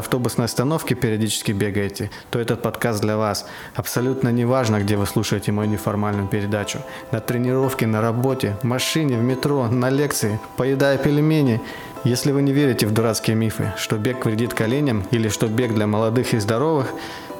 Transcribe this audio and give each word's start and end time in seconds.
автобусной 0.00 0.46
остановки 0.46 0.94
периодически 0.94 1.52
бегаете, 1.52 2.10
то 2.30 2.38
этот 2.38 2.62
подкаст 2.62 3.00
для 3.00 3.16
вас. 3.16 3.46
Абсолютно 3.74 4.30
не 4.30 4.44
важно, 4.44 4.80
где 4.80 4.96
вы 4.96 5.06
слушаете 5.06 5.52
мою 5.52 5.70
неформальную 5.70 6.26
передачу. 6.26 6.80
На 7.12 7.20
тренировке, 7.20 7.86
на 7.86 8.00
работе, 8.00 8.56
в 8.62 8.64
машине, 8.64 9.16
в 9.16 9.22
метро, 9.22 9.68
на 9.68 9.88
лекции, 9.88 10.40
поедая 10.56 10.98
пельмени. 10.98 11.60
Если 12.02 12.32
вы 12.32 12.42
не 12.42 12.52
верите 12.52 12.86
в 12.86 12.92
дурацкие 12.92 13.36
мифы, 13.36 13.72
что 13.76 13.96
бег 13.96 14.24
вредит 14.24 14.54
коленям 14.54 15.04
или 15.10 15.28
что 15.28 15.46
бег 15.46 15.74
для 15.74 15.86
молодых 15.86 16.34
и 16.34 16.38
здоровых, 16.38 16.92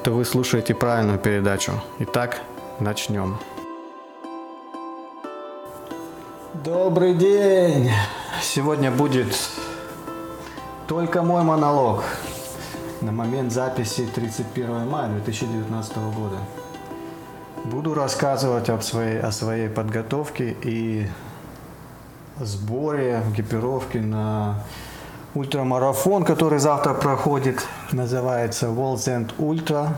то 0.03 0.11
вы 0.11 0.23
слушаете 0.23 0.73
правильную 0.73 1.19
передачу. 1.19 1.73
Итак, 1.99 2.41
начнем. 2.79 3.37
Добрый 6.63 7.13
день! 7.15 7.89
Сегодня 8.41 8.91
будет 8.91 9.35
только 10.87 11.23
мой 11.23 11.43
монолог 11.43 12.03
на 13.01 13.11
момент 13.11 13.51
записи 13.51 14.07
31 14.13 14.87
мая 14.87 15.09
2019 15.09 15.97
года. 15.97 16.37
Буду 17.65 17.93
рассказывать 17.93 18.69
об 18.69 18.81
своей, 18.81 19.19
о 19.19 19.31
своей 19.31 19.69
подготовке 19.69 20.55
и 20.63 21.07
сборе, 22.39 23.23
экипировке 23.33 24.01
на 24.01 24.63
ультрамарафон, 25.33 26.23
который 26.23 26.59
завтра 26.59 26.93
проходит. 26.93 27.65
Называется 27.91 28.67
World's 28.67 29.07
End 29.07 29.31
Ultra, 29.37 29.89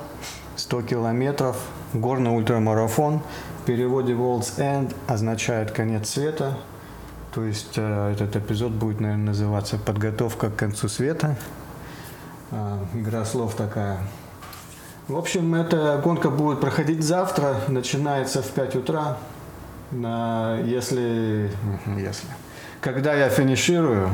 100 0.56 0.81
километров, 0.84 1.58
горный 1.94 2.36
ультрамарафон. 2.36 3.22
В 3.62 3.66
переводе 3.66 4.14
World's 4.14 4.58
End 4.58 4.94
означает 5.08 5.72
конец 5.72 6.09
света. 6.09 6.58
То 7.34 7.44
есть 7.44 7.74
э, 7.78 8.12
этот 8.14 8.36
эпизод 8.36 8.74
будет, 8.74 9.00
наверное, 9.00 9.28
называться 9.28 9.78
«Подготовка 9.78 10.50
к 10.50 10.56
концу 10.56 10.88
света». 10.88 11.36
А, 12.56 12.78
игра 12.94 13.26
слов 13.26 13.56
такая. 13.56 13.98
В 15.08 15.18
общем, 15.18 15.56
эта 15.56 16.00
гонка 16.04 16.30
будет 16.30 16.62
проходить 16.62 17.04
завтра, 17.04 17.56
начинается 17.68 18.44
в 18.44 18.48
5 18.52 18.76
утра. 18.76 19.18
На, 19.90 20.59
если, 20.59 21.52
если, 21.98 22.28
когда 22.80 23.16
я 23.16 23.30
финиширую, 23.30 24.09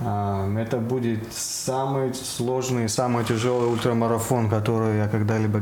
а, 0.00 0.48
это 0.58 0.78
будет 0.78 1.30
самый 1.30 2.14
сложный, 2.14 2.88
самый 2.88 3.24
тяжелый 3.24 3.70
ультрамарафон, 3.70 4.48
который 4.48 4.96
я 4.96 5.08
когда-либо 5.08 5.60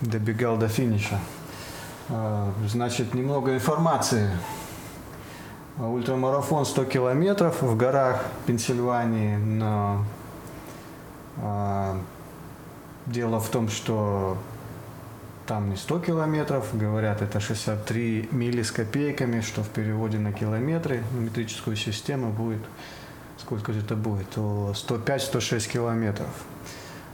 добегал 0.00 0.56
до 0.56 0.68
финиша. 0.68 1.20
А, 2.08 2.50
значит, 2.66 3.12
немного 3.12 3.54
информации. 3.54 4.30
Ультрамарафон 5.78 6.64
100 6.64 6.84
километров 6.86 7.60
в 7.60 7.76
горах 7.76 8.24
Пенсильвании 8.46 9.36
на 9.36 9.98
дело 13.06 13.40
в 13.40 13.48
том, 13.48 13.68
что 13.68 14.36
там 15.46 15.70
не 15.70 15.76
100 15.76 16.00
километров, 16.00 16.68
говорят, 16.72 17.22
это 17.22 17.38
63 17.40 18.28
мили 18.32 18.62
с 18.62 18.72
копейками, 18.72 19.40
что 19.40 19.62
в 19.62 19.68
переводе 19.68 20.18
на 20.18 20.32
километры, 20.32 21.02
метрическую 21.12 21.76
систему 21.76 22.32
будет, 22.32 22.62
сколько 23.38 23.72
же 23.72 23.80
это 23.80 23.94
будет, 23.94 24.36
105-106 24.36 25.70
километров. 25.70 26.28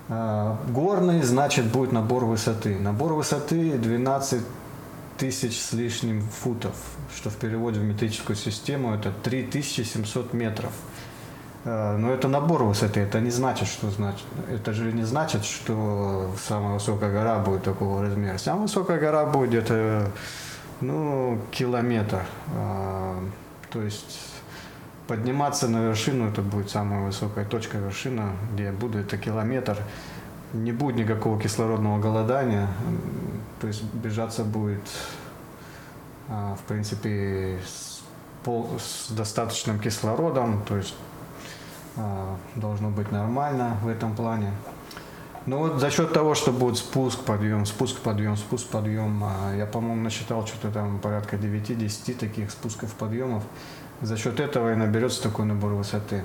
А, 0.09 0.59
горный, 0.69 1.22
значит, 1.22 1.66
будет 1.66 1.93
набор 1.93 2.25
высоты. 2.25 2.78
Набор 2.78 3.12
высоты 3.12 3.77
12 3.77 4.43
тысяч 5.19 5.61
с 5.61 5.72
лишним 5.72 6.22
футов, 6.22 6.75
что 7.15 7.31
в 7.31 7.37
переводе 7.37 7.81
в 7.81 7.84
метрическую 7.84 8.37
систему 8.37 8.94
это 8.94 9.12
3700 9.22 10.32
метров. 10.32 10.72
Э, 11.65 11.97
но 11.97 12.12
это 12.12 12.28
набор 12.28 12.65
высоты, 12.65 13.00
это 13.00 13.21
не 13.21 13.31
значит, 13.31 13.69
что 13.69 13.91
значит. 13.91 14.27
Это 14.50 14.73
же 14.73 14.93
не 14.93 15.05
значит, 15.05 15.45
что 15.45 16.34
самая 16.43 16.75
высокая 16.75 17.12
гора 17.12 17.39
будет 17.39 17.62
такого 17.62 18.03
размера. 18.03 18.39
Самая 18.39 18.62
высокая 18.62 18.99
гора 18.99 19.27
будет 19.27 19.50
где-то 19.50 20.11
ну, 20.81 21.39
километр. 21.50 22.23
Э, 22.55 23.19
то 23.71 23.83
есть 23.83 24.33
подниматься 25.06 25.69
на 25.69 25.89
вершину, 25.89 26.28
это 26.28 26.43
будет 26.43 26.71
самая 26.71 27.05
высокая 27.05 27.45
точка 27.45 27.79
вершина, 27.79 28.33
где 28.53 28.65
я 28.65 28.73
буду, 28.73 28.99
это 28.99 29.17
километр. 29.17 29.77
Не 30.53 30.73
будет 30.73 30.97
никакого 30.97 31.41
кислородного 31.41 31.99
голодания, 31.99 32.69
то 33.61 33.69
есть 33.69 33.83
бежаться 33.94 34.44
будет, 34.44 34.83
э, 36.29 36.55
в 36.59 36.69
принципе, 36.69 37.59
с, 37.65 38.03
достаточным 39.11 39.79
кислородом, 39.79 40.62
то 40.67 40.77
есть 40.77 40.94
должно 42.56 42.91
быть 42.91 43.12
нормально 43.12 43.76
в 43.82 43.88
этом 43.88 44.14
плане. 44.14 44.50
Ну 45.44 45.58
вот 45.58 45.80
за 45.80 45.91
счет 45.91 46.12
того, 46.12 46.34
что 46.34 46.53
будет 46.53 46.76
спуск, 46.78 47.25
подъем, 47.25 47.66
спуск, 47.66 47.98
подъем, 47.98 48.36
спуск, 48.36 48.69
подъем, 48.69 49.25
а, 49.25 49.53
я, 49.56 49.66
по-моему, 49.66 50.00
насчитал 50.02 50.47
что-то 50.47 50.70
там 50.70 51.00
порядка 51.00 51.34
9-10 51.34 52.14
таких 52.14 52.52
спусков, 52.52 52.92
подъемов. 52.92 53.42
За 54.02 54.16
счет 54.16 54.38
этого 54.38 54.72
и 54.72 54.76
наберется 54.76 55.20
такой 55.20 55.47
набор 55.47 55.72
высоты. 55.72 56.22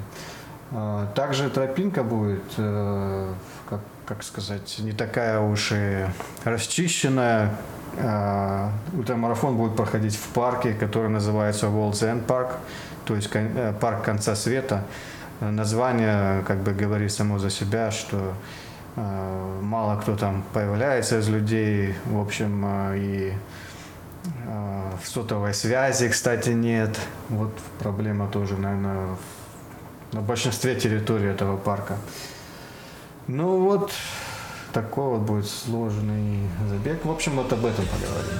А, 0.72 1.07
также 1.16 1.50
тропинка 1.50 2.03
будет, 2.03 2.44
э, 2.57 3.33
как, 3.67 3.79
как 4.06 4.22
сказать, 4.22 4.77
не 4.79 4.91
такая 4.91 5.39
уж 5.39 5.72
и 5.72 6.06
расчищенная. 6.44 7.56
Ультрамарафон 8.94 9.57
будет 9.57 9.75
проходить 9.75 10.16
в 10.16 10.27
парке, 10.27 10.73
который 10.75 11.09
называется 11.09 11.66
World's 11.66 12.03
End 12.03 12.27
Park, 12.27 12.51
то 13.06 13.16
есть 13.16 13.29
э, 13.33 13.73
парк 13.79 14.03
конца 14.03 14.35
света 14.35 14.83
название 15.40 16.44
как 16.44 16.59
бы 16.59 16.74
говорит 16.74 17.12
само 17.12 17.40
за 17.40 17.50
себя, 17.50 17.92
что 17.92 18.34
э, 18.96 19.59
мало 19.62 20.00
кто 20.00 20.16
там 20.16 20.44
появляется 20.53 21.20
из 21.20 21.30
людей, 21.30 21.96
в 22.06 22.20
общем, 22.20 22.64
э, 22.66 22.98
и 22.98 23.34
э, 24.48 24.92
в 25.03 25.08
сотовой 25.08 25.53
связи, 25.53 26.09
кстати, 26.09 26.50
нет. 26.50 27.00
Вот 27.30 27.53
проблема 27.80 28.28
тоже, 28.28 28.58
наверное, 28.58 29.16
на 30.14 30.22
большинстве 30.22 30.75
территорий 30.75 31.28
этого 31.28 31.58
парка. 31.58 31.98
Ну 33.28 33.59
вот, 33.59 33.92
такой 34.74 35.18
вот 35.18 35.22
будет 35.22 35.48
сложный 35.48 36.48
забег. 36.69 37.04
В 37.06 37.12
общем, 37.12 37.36
вот 37.36 37.52
об 37.52 37.66
этом 37.66 37.86
поговорим. 37.86 38.40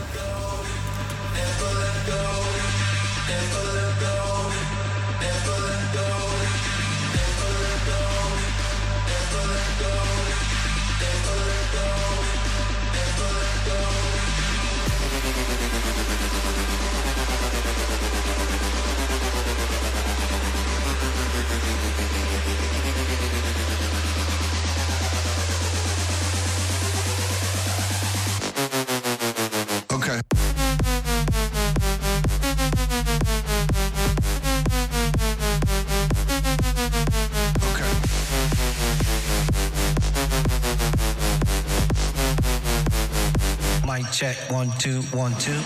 Check 44.12 44.38
one 44.52 44.72
two 44.80 45.02
one 45.14 45.34
two. 45.38 45.62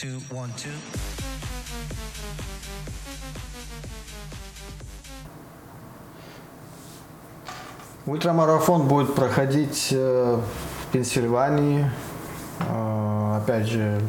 Two, 0.00 0.18
one, 0.30 0.50
two. 0.56 0.70
Ультрамарафон 8.06 8.88
будет 8.88 9.14
проходить 9.14 9.88
э, 9.92 10.40
в 10.40 10.92
Пенсильвании. 10.92 11.90
Э, 12.60 13.40
опять 13.42 13.66
же, 13.66 14.00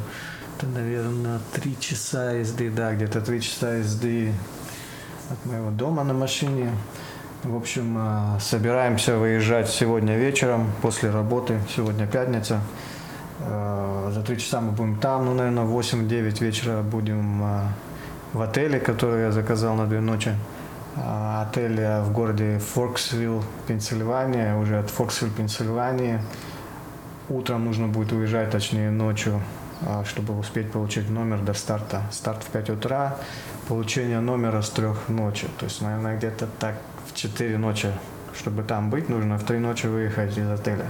это, 0.58 0.68
наверное, 0.68 1.40
три 1.54 1.78
часа 1.78 2.32
езды, 2.32 2.70
да, 2.70 2.94
где-то 2.94 3.20
три 3.20 3.42
часа 3.42 3.76
езды 3.76 4.34
от 5.30 5.46
моего 5.46 5.72
дома 5.72 6.06
на 6.06 6.14
машине. 6.14 6.72
В 7.44 7.58
общем, 7.58 7.98
э, 8.00 8.40
собираемся 8.40 9.18
выезжать 9.18 9.70
сегодня 9.70 10.16
вечером 10.18 10.72
после 10.82 11.10
работы. 11.10 11.60
Сегодня 11.76 12.08
пятница. 12.08 12.62
За 13.48 14.24
три 14.26 14.38
часа 14.38 14.62
мы 14.62 14.72
будем 14.72 14.98
там, 14.98 15.26
ну, 15.26 15.34
наверное, 15.34 15.64
в 15.64 15.78
8-9 15.78 16.44
вечера 16.44 16.82
будем 16.82 17.44
в 18.34 18.42
отеле, 18.42 18.80
который 18.80 19.24
я 19.24 19.32
заказал 19.32 19.76
на 19.76 19.86
две 19.88 20.00
ночи. 20.00 20.36
А, 20.98 21.48
отеля 21.48 22.02
в 22.02 22.12
городе 22.12 22.60
Форксвилл, 22.60 23.44
Пенсильвания, 23.68 24.56
уже 24.58 24.80
от 24.80 24.90
Форксвилл, 24.90 25.32
Пенсильвании. 25.32 26.20
Утром 27.30 27.66
нужно 27.66 27.88
будет 27.88 28.12
уезжать, 28.12 28.52
точнее 28.52 28.92
ночью, 28.92 29.42
чтобы 30.06 30.38
успеть 30.38 30.72
получить 30.72 31.10
номер 31.10 31.40
до 31.40 31.54
старта. 31.54 32.04
Старт 32.12 32.44
в 32.44 32.48
5 32.48 32.72
утра, 32.72 33.18
получение 33.68 34.20
номера 34.20 34.62
с 34.62 34.70
3 34.70 34.88
ночи. 35.08 35.48
То 35.60 35.66
есть, 35.66 35.82
наверное, 35.82 36.18
где-то 36.18 36.48
так 36.60 36.76
в 37.08 37.16
4 37.16 37.58
ночи, 37.58 37.92
чтобы 38.38 38.64
там 38.64 38.90
быть, 38.90 39.08
нужно 39.08 39.38
в 39.38 39.44
3 39.46 39.60
ночи 39.60 39.88
выехать 39.88 40.38
из 40.38 40.50
отеля. 40.50 40.88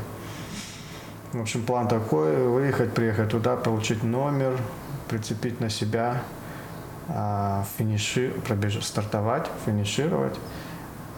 В 1.33 1.39
общем, 1.39 1.63
план 1.63 1.87
такой, 1.87 2.45
выехать, 2.45 2.93
приехать 2.93 3.29
туда, 3.29 3.55
получить 3.55 4.03
номер, 4.03 4.57
прицепить 5.07 5.61
на 5.61 5.69
себя 5.69 6.23
а, 7.07 7.63
финиши, 7.77 8.33
пробеж, 8.45 8.83
стартовать, 8.83 9.49
финишировать 9.65 10.37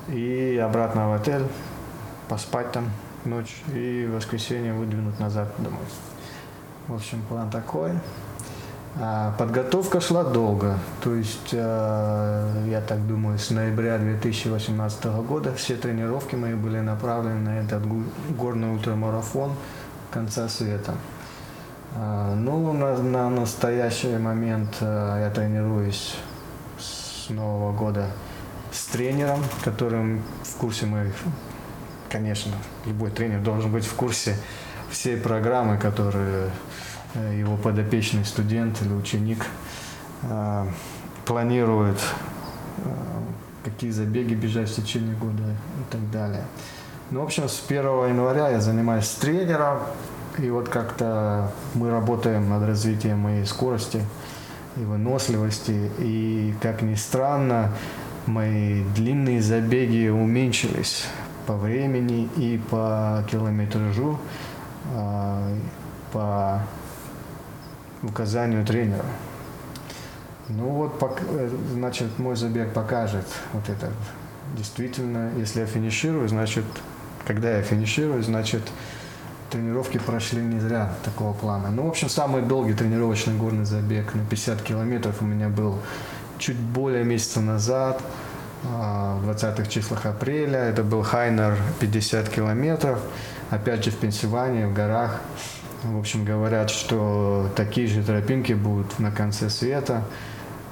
и 0.10 0.62
обратно 0.64 1.10
в 1.10 1.14
отель, 1.14 1.48
поспать 2.30 2.72
там 2.72 2.92
ночь 3.26 3.64
и 3.74 4.06
в 4.08 4.16
воскресенье 4.16 4.74
выдвинуть 4.74 5.20
назад 5.20 5.50
домой. 5.58 5.86
В 6.88 6.94
общем, 6.94 7.24
план 7.28 7.50
такой. 7.50 7.94
А, 9.02 9.34
подготовка 9.40 10.00
шла 10.00 10.24
долго, 10.24 10.78
то 11.02 11.16
есть, 11.16 11.50
а, 11.54 12.64
я 12.68 12.82
так 12.82 13.08
думаю, 13.08 13.40
с 13.40 13.50
ноября 13.50 13.98
2018 13.98 15.06
года 15.28 15.56
все 15.56 15.76
тренировки 15.76 16.36
мои 16.36 16.54
были 16.54 16.80
направлены 16.82 17.40
на 17.40 17.60
этот 17.62 17.82
горный 18.38 18.72
ультрамарафон 18.72 19.54
конца 20.14 20.48
света. 20.48 20.94
А, 21.96 22.36
ну, 22.36 22.72
на, 22.74 22.98
на 22.98 23.30
настоящий 23.30 24.16
момент 24.18 24.78
э, 24.80 25.22
я 25.24 25.30
тренируюсь 25.32 26.16
с 26.80 27.30
Нового 27.30 27.76
года 27.76 28.08
с 28.72 28.86
тренером, 28.86 29.40
которым 29.64 30.24
в 30.44 30.56
курсе 30.58 30.86
мы, 30.86 31.12
конечно, 32.10 32.52
любой 32.86 33.10
тренер 33.10 33.42
должен 33.42 33.72
быть 33.72 33.86
в 33.86 33.94
курсе 33.96 34.38
всей 34.92 35.18
программы, 35.18 35.78
которые 35.78 36.52
э, 37.16 37.36
его 37.40 37.58
подопечный 37.58 38.26
студент 38.26 38.82
или 38.82 38.94
ученик 38.94 39.46
э, 40.24 40.68
планирует, 41.26 42.00
какие 43.64 43.92
забеги 43.92 44.34
бежать 44.34 44.70
в 44.70 44.76
течение 44.76 45.16
года 45.16 45.44
и 45.44 45.92
так 45.92 46.12
далее. 46.12 46.44
Ну, 47.12 47.22
в 47.22 47.24
общем, 47.24 47.48
с 47.48 47.64
1 47.68 47.84
января 48.10 48.50
я 48.50 48.60
занимаюсь 48.60 49.10
тренером, 49.10 49.80
и 50.38 50.50
вот 50.50 50.70
как-то 50.70 51.52
мы 51.76 51.92
работаем 51.92 52.50
над 52.50 52.64
развитием 52.64 53.20
моей 53.20 53.46
скорости 53.46 54.04
и 54.78 54.80
выносливости. 54.80 55.92
И, 56.00 56.56
как 56.62 56.82
ни 56.82 56.96
странно, 56.96 57.72
мои 58.26 58.84
длинные 58.96 59.42
забеги 59.42 60.08
уменьшились 60.08 61.06
по 61.46 61.54
времени 61.54 62.30
и 62.38 62.60
по 62.72 63.24
километражу, 63.30 64.18
а, 64.96 65.56
по 66.12 66.62
указанию 68.02 68.66
тренера. 68.66 69.06
Ну 70.50 70.70
вот, 70.70 71.02
значит, 71.74 72.20
мой 72.20 72.36
забег 72.36 72.74
покажет 72.74 73.26
вот 73.54 73.70
это. 73.70 73.92
Действительно, 74.58 75.32
если 75.38 75.62
я 75.62 75.66
финиширую, 75.66 76.28
значит, 76.28 76.66
когда 77.26 77.58
я 77.58 77.62
финиширую, 77.62 78.24
значит, 78.24 78.62
тренировки 79.50 80.00
прошли 80.00 80.42
не 80.42 80.60
зря 80.60 80.94
такого 81.04 81.34
плана. 81.34 81.70
Ну, 81.70 81.86
в 81.86 81.90
общем, 81.90 82.10
самый 82.10 82.42
долгий 82.42 82.74
тренировочный 82.74 83.36
горный 83.36 83.66
забег 83.66 84.16
на 84.16 84.26
50 84.26 84.62
километров 84.62 85.22
у 85.22 85.26
меня 85.26 85.50
был 85.50 85.80
чуть 86.40 86.58
более 86.58 87.04
месяца 87.04 87.40
назад, 87.40 88.02
а, 88.66 89.18
в 89.18 89.30
20-х 89.30 89.66
числах 89.66 90.06
апреля. 90.06 90.60
Это 90.60 90.84
был 90.84 91.04
Хайнер 91.04 91.58
50 91.80 92.30
километров, 92.30 93.00
опять 93.50 93.84
же 93.84 93.92
в 93.92 93.98
Пенсильвании, 93.98 94.66
в 94.66 94.74
горах. 94.74 95.22
В 95.84 96.00
общем, 96.00 96.24
говорят, 96.24 96.70
что 96.70 97.50
такие 97.56 97.88
же 97.88 98.04
тропинки 98.04 98.54
будут 98.54 99.00
на 99.00 99.12
конце 99.12 99.50
света. 99.50 100.04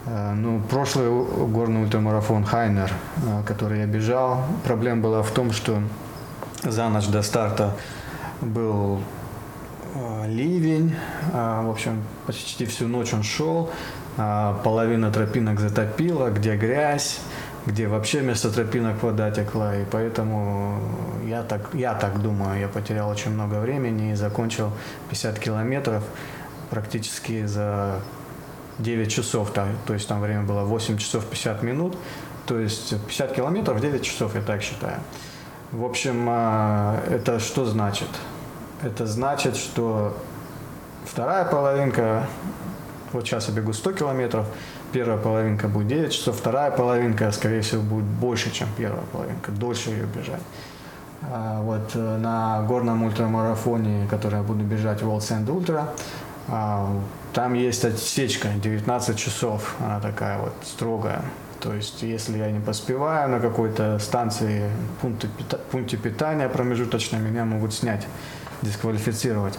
А, 0.05 0.33
ну, 0.33 0.61
прошлый 0.61 1.09
горный 1.47 1.83
ультрамарафон 1.83 2.45
Хайнер, 2.45 2.91
а, 3.27 3.43
который 3.43 3.79
я 3.79 3.85
бежал, 3.85 4.43
проблема 4.63 5.01
была 5.01 5.21
в 5.21 5.31
том, 5.31 5.51
что 5.51 5.81
за 6.63 6.89
ночь 6.89 7.07
до 7.07 7.21
старта 7.21 7.75
был 8.41 9.01
э, 9.95 10.27
ливень, 10.27 10.95
э, 11.33 11.61
в 11.63 11.69
общем, 11.69 12.03
почти 12.27 12.65
всю 12.65 12.87
ночь 12.87 13.13
он 13.13 13.23
шел, 13.23 13.71
э, 14.17 14.55
половина 14.63 15.11
тропинок 15.11 15.59
затопила, 15.59 16.29
где 16.29 16.55
грязь, 16.55 17.19
где 17.65 17.87
вообще 17.87 18.19
вместо 18.19 18.51
тропинок 18.51 19.01
вода 19.03 19.31
текла, 19.31 19.75
и 19.75 19.85
поэтому 19.85 20.79
я 21.25 21.43
так, 21.43 21.69
я 21.73 21.93
так 21.95 22.21
думаю, 22.21 22.59
я 22.59 22.67
потерял 22.67 23.09
очень 23.09 23.31
много 23.31 23.55
времени 23.55 24.11
и 24.11 24.15
закончил 24.15 24.71
50 25.09 25.39
километров 25.39 26.03
практически 26.69 27.45
за 27.45 27.99
9 28.79 29.11
часов, 29.11 29.51
то, 29.51 29.67
то 29.85 29.93
есть 29.93 30.07
там 30.07 30.21
время 30.21 30.43
было 30.43 30.61
8 30.61 30.97
часов 30.97 31.25
50 31.25 31.63
минут, 31.63 31.97
то 32.45 32.59
есть 32.59 32.89
50 33.07 33.33
километров 33.33 33.79
9 33.79 34.01
часов, 34.03 34.35
я 34.35 34.41
так 34.41 34.61
считаю. 34.61 34.99
В 35.71 35.85
общем, 35.85 36.29
это 36.29 37.39
что 37.39 37.65
значит? 37.65 38.09
Это 38.83 39.05
значит, 39.05 39.55
что 39.55 40.17
вторая 41.05 41.45
половинка, 41.45 42.27
вот 43.13 43.25
сейчас 43.25 43.47
я 43.47 43.53
бегу 43.53 43.71
100 43.71 43.93
километров, 43.93 44.47
первая 44.91 45.17
половинка 45.17 45.69
будет 45.69 45.87
9 45.87 46.11
часов, 46.11 46.35
вторая 46.37 46.71
половинка, 46.71 47.31
скорее 47.31 47.61
всего, 47.61 47.81
будет 47.81 48.05
больше, 48.05 48.51
чем 48.51 48.67
первая 48.77 49.03
половинка, 49.13 49.51
дольше 49.51 49.91
ее 49.91 50.05
бежать. 50.05 50.41
А 51.21 51.61
вот 51.61 51.91
э, 51.93 52.17
на 52.17 52.63
горном 52.63 53.03
ультрамарафоне, 53.03 54.07
который 54.09 54.37
я 54.37 54.43
буду 54.43 54.63
бежать 54.63 55.01
World 55.01 55.19
Sand 55.19 55.45
Ultra, 55.45 55.85
а, 56.47 56.89
там 57.33 57.53
есть 57.53 57.85
отсечка 57.85 58.49
19 58.49 59.17
часов, 59.17 59.75
она 59.79 59.99
такая 59.99 60.39
вот 60.39 60.53
строгая. 60.63 61.21
То 61.61 61.73
есть, 61.73 62.01
если 62.01 62.39
я 62.39 62.51
не 62.51 62.59
поспеваю 62.59 63.29
на 63.29 63.39
какой-то 63.39 63.99
станции, 63.99 64.69
пункте, 65.01 65.29
пункте 65.71 65.97
питания 65.97 66.49
промежуточно, 66.49 67.17
меня 67.17 67.45
могут 67.45 67.73
снять 67.73 68.07
дисквалифицировать. 68.63 69.57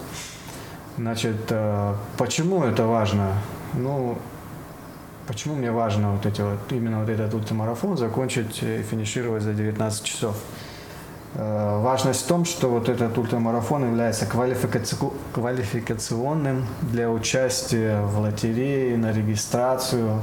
Значит, 0.97 1.37
э, 1.49 1.95
почему 2.17 2.63
это 2.63 2.85
важно? 2.85 3.33
Ну, 3.73 4.17
почему 5.27 5.55
мне 5.55 5.71
важно 5.71 6.11
вот 6.11 6.25
эти 6.25 6.41
вот, 6.41 6.59
именно 6.71 6.99
вот 6.99 7.09
этот 7.09 7.33
ультрамарафон 7.33 7.97
закончить 7.97 8.61
и 8.61 8.83
финишировать 8.83 9.43
за 9.43 9.53
19 9.53 10.03
часов? 10.03 10.35
Э, 11.35 11.79
важность 11.81 12.25
в 12.25 12.27
том, 12.27 12.43
что 12.43 12.69
вот 12.69 12.89
этот 12.89 13.17
ультрамарафон 13.17 13.85
является 13.85 14.25
квалификационным 14.25 16.65
для 16.81 17.09
участия 17.09 18.01
в 18.01 18.19
лотерее 18.19 18.97
на 18.97 19.13
регистрацию 19.13 20.21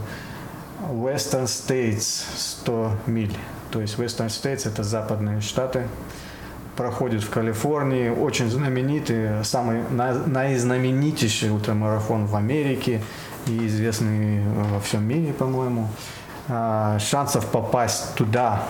Western 0.88 1.44
States 1.44 2.24
100 2.36 2.92
миль. 3.06 3.36
То 3.70 3.80
есть 3.80 3.96
Western 3.98 4.26
States 4.26 4.66
это 4.66 4.82
западные 4.82 5.40
штаты, 5.40 5.86
проходит 6.76 7.22
в 7.22 7.30
Калифорнии, 7.30 8.08
очень 8.08 8.50
знаменитый, 8.50 9.44
самый 9.44 9.82
наизнаменитейший 9.90 11.50
ультрамарафон 11.50 12.26
в 12.26 12.34
Америке 12.34 13.02
и 13.46 13.66
известный 13.66 14.42
во 14.72 14.80
всем 14.80 15.06
мире, 15.06 15.32
по-моему. 15.32 15.88
А, 16.48 16.98
шансов 16.98 17.46
попасть 17.46 18.14
туда 18.14 18.62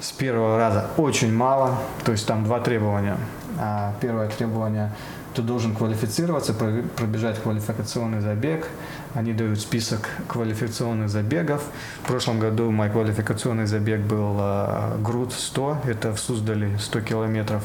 с 0.00 0.12
первого 0.12 0.58
раза 0.58 0.86
очень 0.96 1.32
мало, 1.32 1.78
то 2.04 2.12
есть 2.12 2.26
там 2.26 2.44
два 2.44 2.60
требования. 2.60 3.16
А, 3.58 3.94
первое 4.00 4.28
требование– 4.28 4.92
ты 5.38 5.42
должен 5.42 5.72
квалифицироваться, 5.72 6.52
пробежать 6.52 7.40
квалификационный 7.40 8.20
забег. 8.20 8.66
Они 9.14 9.32
дают 9.32 9.60
список 9.60 10.08
квалификационных 10.28 11.08
забегов. 11.08 11.62
В 12.02 12.06
прошлом 12.06 12.38
году 12.38 12.70
мой 12.70 12.90
квалификационный 12.90 13.66
забег 13.66 14.00
был 14.00 14.36
э, 14.38 14.98
Груд 15.02 15.32
100, 15.32 15.82
это 15.86 16.12
в 16.12 16.20
Суздале 16.20 16.78
100 16.78 17.00
километров 17.00 17.64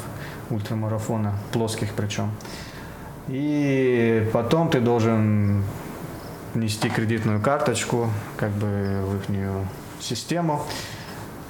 ультрамарафона, 0.49 1.33
плоских 1.51 1.93
причем. 1.93 2.31
И 3.27 4.29
потом 4.33 4.69
ты 4.69 4.79
должен 4.79 5.63
внести 6.53 6.89
кредитную 6.89 7.41
карточку 7.41 8.09
как 8.37 8.51
бы 8.51 9.03
в 9.05 9.15
их 9.17 9.47
систему. 9.99 10.63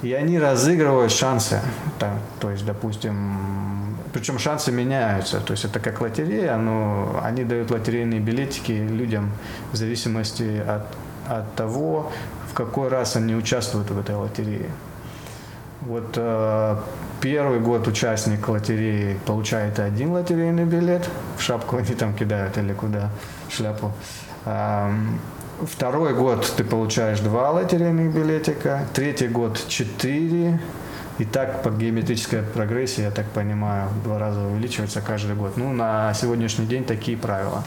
И 0.02 0.12
они 0.12 0.38
разыгрывают 0.38 1.12
шансы. 1.12 1.60
Да, 1.98 2.18
то 2.40 2.50
есть, 2.50 2.66
допустим, 2.66 3.96
причем 4.14 4.38
шансы 4.38 4.70
меняются. 4.70 5.40
То 5.40 5.52
есть 5.52 5.64
это 5.64 5.80
как 5.80 6.00
лотерея, 6.00 6.56
но 6.56 7.20
они 7.22 7.42
дают 7.44 7.72
лотерейные 7.72 8.20
билетики 8.20 8.70
людям 8.72 9.32
в 9.72 9.76
зависимости 9.76 10.62
от, 10.66 10.86
от 11.28 11.54
того, 11.56 12.12
в 12.48 12.54
какой 12.54 12.88
раз 12.88 13.16
они 13.16 13.34
участвуют 13.34 13.90
в 13.90 13.98
этой 13.98 14.14
лотерее. 14.14 14.70
Вот 15.80 16.12
э, 16.14 16.76
первый 17.20 17.58
год 17.58 17.88
участник 17.88 18.48
лотереи 18.48 19.18
получает 19.26 19.80
один 19.80 20.12
лотерейный 20.12 20.64
билет, 20.64 21.10
в 21.36 21.42
шапку 21.42 21.76
они 21.76 21.94
там 21.94 22.14
кидают 22.14 22.56
или 22.56 22.72
куда, 22.72 23.10
шляпу. 23.50 23.92
Второй 25.62 26.14
год 26.14 26.52
ты 26.56 26.62
получаешь 26.62 27.18
два 27.20 27.50
лотерейных 27.50 28.14
билетика, 28.14 28.86
третий 28.92 29.28
год 29.28 29.60
четыре, 29.68 30.60
и 31.18 31.24
так 31.24 31.62
по 31.62 31.70
геометрической 31.70 32.42
прогрессии, 32.42 33.02
я 33.02 33.10
так 33.10 33.26
понимаю, 33.26 33.88
в 33.88 34.02
два 34.02 34.18
раза 34.18 34.40
увеличивается 34.40 35.00
каждый 35.00 35.36
год. 35.36 35.56
Ну, 35.56 35.72
на 35.72 36.12
сегодняшний 36.14 36.66
день 36.66 36.84
такие 36.84 37.16
правила. 37.16 37.64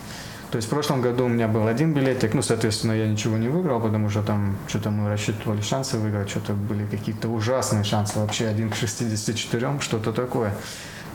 То 0.51 0.55
есть 0.57 0.67
в 0.67 0.69
прошлом 0.69 1.01
году 1.01 1.25
у 1.25 1.27
меня 1.27 1.47
был 1.47 1.67
один 1.67 1.93
билетик, 1.93 2.33
ну, 2.33 2.41
соответственно, 2.41 2.93
я 2.93 3.07
ничего 3.07 3.37
не 3.37 3.49
выиграл, 3.49 3.81
потому 3.81 4.09
что 4.09 4.23
там 4.23 4.55
что-то 4.67 4.91
мы 4.91 5.09
рассчитывали 5.09 5.61
шансы 5.61 5.97
выиграть, 5.97 6.29
что-то 6.29 6.53
были 6.53 6.85
какие-то 6.85 7.27
ужасные 7.27 7.83
шансы, 7.83 8.19
вообще 8.19 8.47
один 8.47 8.69
к 8.69 8.75
64, 8.75 9.79
что-то 9.81 10.13
такое. 10.13 10.53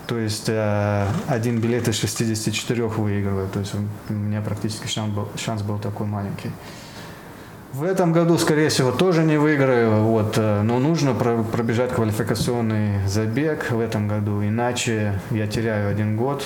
То 0.07 0.19
есть 0.19 0.49
э, 0.49 1.07
один 1.29 1.61
билет 1.61 1.89
из 1.89 1.97
64 1.99 2.87
выигрывает. 2.89 3.53
То 3.53 3.61
есть 3.61 3.73
у 4.09 4.13
меня 4.13 4.43
практически 4.43 4.87
шанс 4.87 5.15
был, 5.15 5.29
шанс 5.37 5.63
был 5.63 5.79
такой 5.79 6.07
маленький. 6.07 6.51
В 7.73 7.85
этом 7.85 8.13
году, 8.13 8.37
скорее 8.37 8.69
всего, 8.69 8.93
тоже 8.93 9.25
не 9.25 9.39
выиграю, 9.39 10.03
вот, 10.03 10.35
э, 10.37 10.63
но 10.63 10.79
нужно 10.79 11.15
пробежать 11.15 11.93
квалификационный 11.93 13.07
забег 13.07 13.71
в 13.71 13.81
этом 13.81 14.09
году, 14.09 14.43
иначе 14.43 15.19
я 15.31 15.47
теряю 15.47 15.91
один 15.91 16.17
год, 16.17 16.45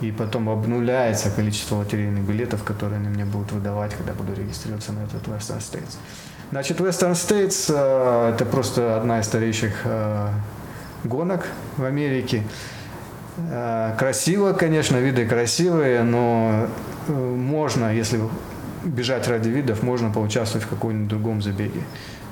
и 0.00 0.10
потом 0.10 0.48
обнуляется 0.48 1.30
количество 1.30 1.76
лотерейных 1.76 2.24
билетов, 2.24 2.64
которые 2.64 2.98
они 2.98 3.08
мне 3.08 3.26
будут 3.26 3.52
выдавать, 3.52 3.94
когда 3.94 4.14
буду 4.14 4.32
регистрироваться 4.34 4.92
на 4.92 5.00
этот 5.00 5.26
Western 5.28 5.58
States. 5.58 5.96
Значит, 6.50 6.80
Western 6.80 7.12
States 7.12 7.66
э, 7.68 8.32
это 8.34 8.46
просто 8.46 8.96
одна 8.96 9.20
из 9.20 9.26
старейших 9.26 9.84
гонок 11.04 11.46
в 11.76 11.84
Америке. 11.84 12.42
Э, 13.36 13.94
красиво, 13.98 14.52
конечно, 14.52 14.96
виды 14.96 15.26
красивые, 15.26 16.02
но 16.02 16.68
э, 17.08 17.12
можно, 17.12 17.94
если 17.94 18.20
бежать 18.84 19.28
ради 19.28 19.48
видов, 19.48 19.82
можно 19.82 20.10
поучаствовать 20.10 20.66
в 20.66 20.70
каком-нибудь 20.70 21.08
другом 21.08 21.42
забеге. 21.42 21.82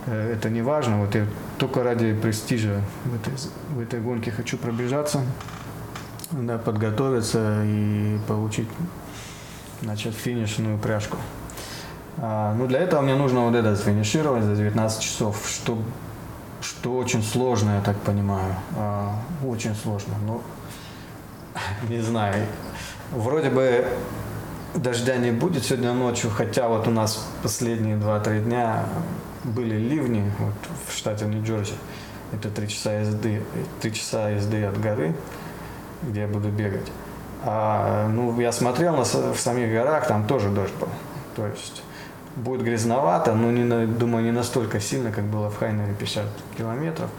Э, 0.07 0.35
это 0.35 0.51
не 0.51 0.63
важно, 0.63 0.99
вот 0.99 1.15
я 1.15 1.27
только 1.59 1.83
ради 1.83 2.15
престижа 2.15 2.83
в 3.05 3.15
этой, 3.15 3.33
в 3.75 3.81
этой 3.81 4.01
гонке 4.01 4.31
хочу 4.31 4.59
пробежаться, 4.59 5.23
да, 6.31 6.59
подготовиться 6.59 7.63
и 7.65 8.19
получить 8.27 8.69
значит, 9.83 10.15
финишную 10.15 10.79
пряжку. 10.79 11.19
А, 12.19 12.55
ну, 12.55 12.67
для 12.67 12.81
этого 12.81 13.01
мне 13.01 13.15
нужно 13.15 13.41
вот 13.41 13.55
это 13.55 13.75
сфинишировать 13.77 14.45
за 14.45 14.55
19 14.55 15.03
часов, 15.03 15.49
что, 15.49 15.79
что 16.61 16.97
очень 16.97 17.23
сложно, 17.23 17.77
я 17.77 17.81
так 17.81 17.97
понимаю. 17.99 18.55
А, 18.77 19.17
очень 19.45 19.75
сложно. 19.75 20.15
Но 20.27 20.43
не 21.89 22.01
знаю. 22.01 22.47
Вроде 23.11 23.51
бы 23.51 23.87
дождя 24.75 25.17
не 25.17 25.31
будет 25.31 25.65
сегодня 25.65 25.93
ночью, 25.93 26.31
хотя 26.31 26.69
вот 26.69 26.87
у 26.89 26.91
нас 26.91 27.27
последние 27.43 27.97
2-3 27.97 28.45
дня 28.45 28.85
были 29.45 29.77
ливни 29.77 30.31
вот 30.39 30.55
в 30.89 30.97
штате 30.97 31.27
Нью-Джерси. 31.27 31.75
Это 32.33 32.49
3 32.49 32.69
часа 32.69 33.01
езды, 33.01 33.43
3 33.81 33.95
часа 33.95 34.31
езды 34.31 34.65
от 34.65 34.81
горы, 34.81 35.15
где 36.03 36.23
я 36.23 36.27
буду 36.27 36.49
бегать. 36.49 36.91
А, 37.45 38.09
ну, 38.09 38.39
я 38.41 38.53
смотрел 38.53 38.97
на, 38.97 39.03
в 39.03 39.39
самих 39.39 39.73
горах, 39.73 40.07
там 40.07 40.27
тоже 40.27 40.49
дождь 40.49 40.75
был. 40.81 40.89
То 41.37 41.47
есть 41.47 41.83
будет 42.37 42.63
грязновато, 42.63 43.35
но 43.35 43.51
не, 43.51 43.87
думаю, 43.87 44.25
не 44.25 44.31
настолько 44.31 44.81
сильно, 44.81 45.13
как 45.13 45.25
было 45.25 45.51
в 45.51 45.59
Хайнере 45.59 45.95
50 45.99 46.25
километров. 46.57 47.11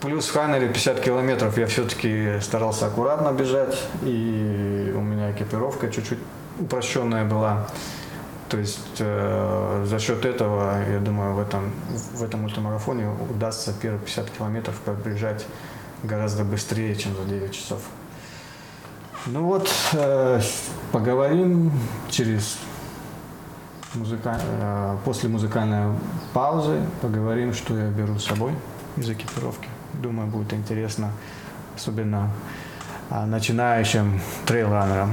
Плюс 0.00 0.28
в 0.28 0.32
Хайнере 0.32 0.68
50 0.68 1.00
километров 1.00 1.58
я 1.58 1.66
все-таки 1.66 2.38
старался 2.40 2.86
аккуратно 2.86 3.32
бежать, 3.32 3.78
и 4.02 4.94
у 4.96 5.00
меня 5.00 5.32
экипировка 5.32 5.90
чуть-чуть 5.90 6.18
упрощенная 6.58 7.24
была. 7.24 7.66
То 8.48 8.58
есть 8.58 8.96
э, 8.98 9.84
за 9.86 9.98
счет 10.00 10.24
этого, 10.24 10.82
я 10.90 10.98
думаю, 10.98 11.34
в 11.34 11.40
этом, 11.40 11.70
в 12.14 12.22
этом 12.22 12.44
ультрамарафоне 12.44 13.08
удастся 13.30 13.72
первые 13.72 14.00
50 14.00 14.30
километров 14.30 14.74
пробежать 14.80 15.46
гораздо 16.02 16.42
быстрее, 16.42 16.96
чем 16.96 17.14
за 17.16 17.24
9 17.24 17.52
часов. 17.52 17.80
Ну 19.26 19.44
вот, 19.44 19.70
э, 19.92 20.40
поговорим 20.90 21.72
через 22.08 22.58
музыка... 23.94 24.40
э, 24.42 24.96
после 25.04 25.28
музыкальной 25.28 25.94
паузы, 26.32 26.80
поговорим, 27.02 27.54
что 27.54 27.76
я 27.76 27.88
беру 27.88 28.18
с 28.18 28.24
собой 28.24 28.52
из 28.96 29.08
экипировки. 29.08 29.68
Думаю, 29.94 30.28
будет 30.28 30.52
интересно, 30.52 31.12
особенно 31.76 32.30
а, 33.10 33.26
начинающим 33.26 34.20
трейлранерам. 34.46 35.12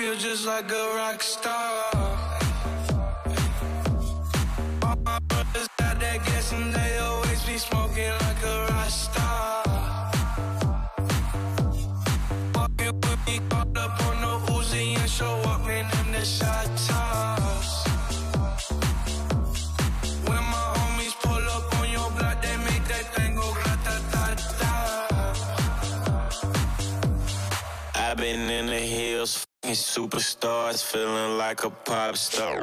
feel 0.00 0.14
just 0.14 0.46
like 0.46 0.72
a 0.72 0.94
rock 0.96 1.22
star. 1.22 1.99
Superstars, 30.00 30.82
feeling 30.82 31.36
like 31.36 31.64
a 31.64 31.70
pop 31.70 32.16
star. 32.16 32.62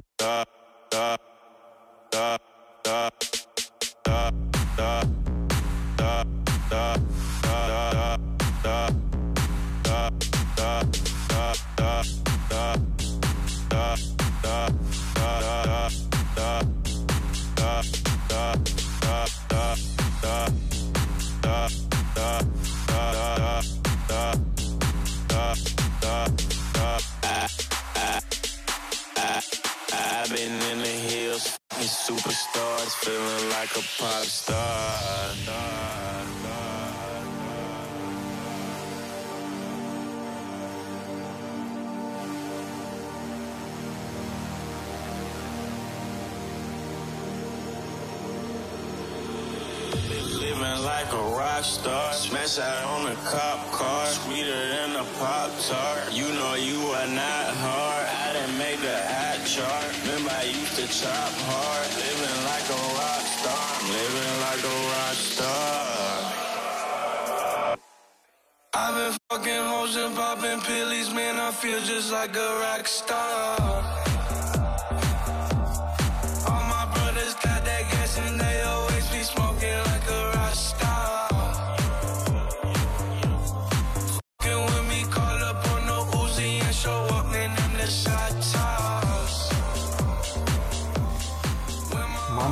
feeling 32.95 33.49
like 33.49 33.75
a 33.75 33.81
pop 33.97 34.25
star. 34.25 36.36
Living 50.67 50.85
like 50.85 51.11
a 51.13 51.23
rock 51.35 51.63
star. 51.63 52.13
Smash 52.13 52.59
out 52.59 52.83
on 52.85 53.11
a 53.11 53.15
cop 53.15 53.71
car, 53.71 54.05
sweeter 54.07 54.67
than 54.69 54.95
a 54.95 55.03
pop 55.19 55.51
tart. 55.67 56.13
You 56.13 56.27
know 56.33 56.55
you 56.55 56.79
are 56.91 57.07
not 57.07 57.47
hard. 57.63 58.07
I 58.07 58.33
didn't 58.33 58.57
make 58.57 58.79
the 58.81 58.97
hot 59.13 59.39
chart. 59.45 59.87
Remember 60.01 60.31
I 60.31 60.43
used 60.43 60.75
to 60.75 60.87
chop 60.87 61.33
hard. 61.49 61.87
Living 62.03 62.39
like 62.51 62.67
a 62.69 62.81
rock 62.99 63.23
star. 63.37 63.67
I'm 63.79 63.87
living 63.99 64.35
like 64.45 64.63
a 64.63 64.77
rock 64.93 65.15
star. 65.15 66.27
I've 68.73 68.95
been 68.95 69.17
fucking 69.29 69.63
hoes 69.71 69.95
and 69.95 70.15
popping 70.15 70.61
pillies, 70.61 71.13
man. 71.13 71.39
I 71.39 71.51
feel 71.51 71.79
just 71.81 72.11
like 72.11 72.35
a 72.35 72.59
rock 72.61 72.87
star. 72.87 73.96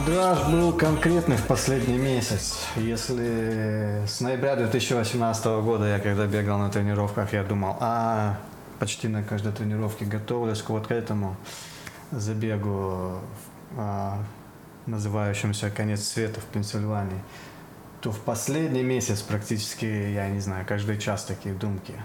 Мандраж 0.06 0.48
был 0.50 0.72
конкретный 0.72 1.36
в 1.36 1.48
последний 1.48 1.98
месяц. 1.98 2.60
Если 2.76 4.06
с 4.06 4.22
ноября 4.22 4.56
2018 4.56 5.46
года 5.64 5.88
я 5.88 5.98
когда 5.98 6.28
бегал 6.28 6.60
на 6.60 6.70
тренировках, 6.70 7.34
я 7.34 7.44
думал, 7.44 7.76
а 7.80 8.38
почти 8.78 9.08
на 9.08 9.24
каждой 9.24 9.52
тренировке 9.52 10.06
готовлюсь 10.06 10.62
к 10.62 10.70
вот 10.70 10.86
к 10.86 10.92
этому 10.92 11.36
забегу, 12.12 13.20
а, 13.78 14.20
называющемуся 14.86 15.72
«Конец 15.72 16.04
света» 16.04 16.40
в 16.40 16.46
Пенсильвании, 16.46 17.24
то 18.00 18.12
в 18.12 18.20
последний 18.20 18.84
месяц 18.84 19.24
практически, 19.24 19.86
я 19.86 20.30
не 20.30 20.40
знаю, 20.40 20.68
каждый 20.68 21.00
час 21.00 21.24
такие 21.24 21.56
думки. 21.56 21.96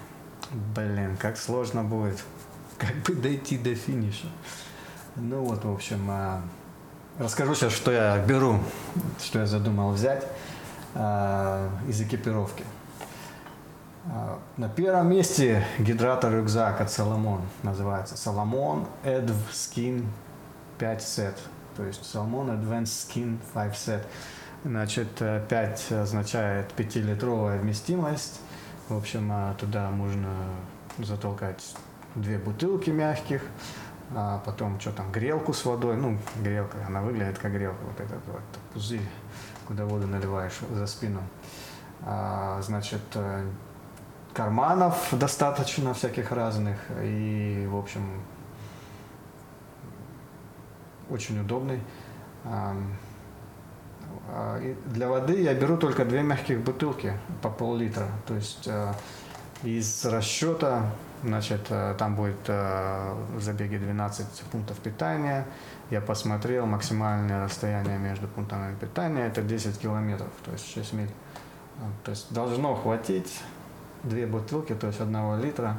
Блин, 0.75 1.19
как 1.19 1.37
сложно 1.37 1.85
будет, 1.85 2.25
как 2.78 2.97
бы 3.02 3.12
дойти 3.12 3.59
до 3.59 3.75
финиша. 3.75 4.28
Ну 5.16 5.45
вот, 5.45 5.66
в 5.66 5.71
общем, 5.71 6.07
а, 6.09 6.40
Расскажу 7.20 7.54
сейчас, 7.54 7.74
что 7.74 7.92
я 7.92 8.16
беру, 8.16 8.61
что 9.22 9.40
я 9.40 9.46
задумал 9.46 9.90
взять 9.90 10.26
а, 10.94 11.68
из 11.87 12.00
экипировки. 12.00 12.64
А, 14.06 14.38
на 14.56 14.70
первом 14.70 15.11
месте 15.11 15.66
гидратор 15.78 16.33
рюкзак 16.33 16.80
от 16.80 16.88
Salomon 16.88 17.42
называется 17.62 18.14
Salomon 18.14 18.87
Edv 19.04 19.37
Skin 19.52 20.06
5 20.78 21.00
Set. 21.02 21.35
То 21.76 21.85
есть 21.85 22.00
Salomon 22.00 22.59
Advanced 22.59 22.85
Skin 22.85 23.37
5 23.52 23.74
Set. 23.74 24.06
Значит, 24.64 25.11
5 25.18 25.92
означает 25.92 26.72
5-литровая 26.74 27.59
вместимость. 27.59 28.40
В 28.88 28.96
общем, 28.96 29.28
а, 29.30 29.54
туда 29.61 29.90
можно 29.90 30.30
затолкать 30.96 31.74
две 32.14 32.38
бутылки 32.38 32.88
мягких, 32.88 33.42
а 34.14 34.38
потом 34.44 34.81
что 34.81 34.92
там, 34.92 35.12
грелку 35.12 35.53
с 35.53 35.64
водой, 35.64 35.96
ну, 35.96 36.18
грелка, 36.42 36.79
она 36.87 37.03
выглядит 37.03 37.38
как 37.38 37.53
грелка, 37.53 37.83
вот 37.85 38.01
этот 38.01 38.27
вот 38.27 38.42
пузырь, 38.73 39.09
куда 39.66 39.85
воду 39.85 40.07
наливаешь 40.07 40.59
за 40.73 40.87
спину. 40.87 41.20
А, 42.03 42.61
значит, 42.62 43.03
э, 43.14 43.46
карманов 44.33 45.09
достаточно 45.12 45.94
всяких 45.94 46.33
разных, 46.33 46.79
и, 47.03 47.66
в 47.70 47.77
общем, 47.77 48.03
очень 51.09 51.40
удобный. 51.40 51.81
А, 52.44 52.75
а, 54.29 54.59
и 54.61 54.75
для 54.87 55.09
воды 55.09 55.40
я 55.40 55.55
беру 55.55 55.77
только 55.77 56.05
две 56.05 56.23
мягких 56.23 56.61
бутылки 56.61 57.12
по 57.42 57.51
пол-литра, 57.51 58.09
то 58.27 58.35
есть 58.35 58.66
э, 58.66 58.92
из 59.62 60.05
расчета 60.05 60.90
Значит, 61.22 61.66
э, 61.68 61.94
там 61.98 62.16
будет 62.16 62.48
э, 62.48 63.14
в 63.35 63.42
забеге 63.42 63.78
12 63.78 64.26
пунктов 64.50 64.78
питания. 64.78 65.46
Я 65.90 66.00
посмотрел, 66.00 66.64
максимальное 66.64 67.44
расстояние 67.44 67.98
между 67.98 68.26
пунктами 68.26 68.74
питания 68.76 69.26
это 69.26 69.42
10 69.42 69.78
километров, 69.78 70.30
то 70.44 70.52
есть 70.52 70.72
6 70.72 70.92
миль. 70.94 71.11
Э, 71.78 71.80
то 72.04 72.12
есть 72.12 72.33
должно 72.33 72.74
хватить 72.74 73.42
две 74.02 74.26
бутылки, 74.26 74.74
то 74.74 74.87
есть 74.87 75.00
одного 75.00 75.37
литра 75.37 75.76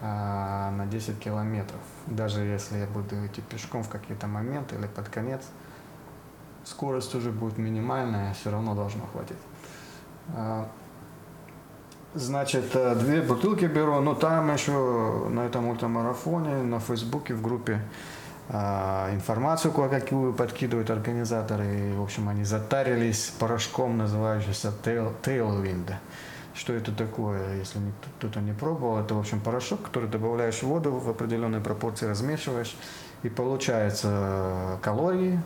на 0.00 0.84
10 0.90 1.20
километров. 1.20 1.80
Даже 2.08 2.40
если 2.40 2.78
я 2.78 2.86
буду 2.86 3.24
идти 3.24 3.40
пешком 3.40 3.84
в 3.84 3.88
какие-то 3.88 4.26
моменты 4.26 4.74
или 4.74 4.88
под 4.88 5.08
конец, 5.08 5.42
скорость 6.64 7.14
уже 7.14 7.30
будет 7.30 7.56
минимальная, 7.56 8.34
все 8.34 8.50
равно 8.50 8.74
должно 8.74 9.06
хватить. 9.06 9.38
Значит, 12.14 12.76
э, 12.76 12.94
две 12.94 13.22
бутылки 13.22 13.64
беру, 13.64 13.98
но 14.00 14.14
там 14.14 14.52
еще 14.52 15.28
на 15.30 15.46
этом 15.46 15.68
ультрамарафоне, 15.68 16.56
на 16.62 16.78
Фейсбуке, 16.78 17.32
в 17.32 17.40
группе 17.40 17.80
э, 18.50 19.14
информацию 19.14 19.72
кое-какую 19.72 20.34
подкидывают 20.34 20.90
организаторы. 20.90 21.64
И, 21.64 21.92
в 21.94 22.02
общем, 22.02 22.28
они 22.28 22.44
затарились 22.44 23.32
порошком, 23.38 23.96
называющимся 23.96 24.74
tail, 24.84 25.14
Tailwind. 25.22 25.94
Что 26.54 26.74
это 26.74 26.92
такое, 26.92 27.56
если 27.56 27.78
кто-то 28.18 28.40
не 28.40 28.52
пробовал? 28.52 28.98
Это, 28.98 29.14
в 29.14 29.18
общем, 29.18 29.40
порошок, 29.40 29.80
который 29.80 30.10
добавляешь 30.10 30.58
в 30.58 30.64
воду 30.64 30.92
в 30.92 31.08
определенной 31.08 31.60
пропорции, 31.60 32.06
размешиваешь, 32.06 32.76
и 33.22 33.30
получается 33.30 34.78
калории 34.82 35.40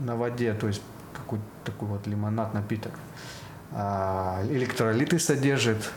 на 0.00 0.16
воде, 0.16 0.52
то 0.52 0.66
есть 0.66 0.82
какой-то 1.14 1.44
такой 1.64 1.88
вот 1.88 2.06
лимонад, 2.06 2.52
напиток. 2.52 2.92
А, 3.72 4.42
электролиты 4.48 5.18
содержит. 5.18 5.90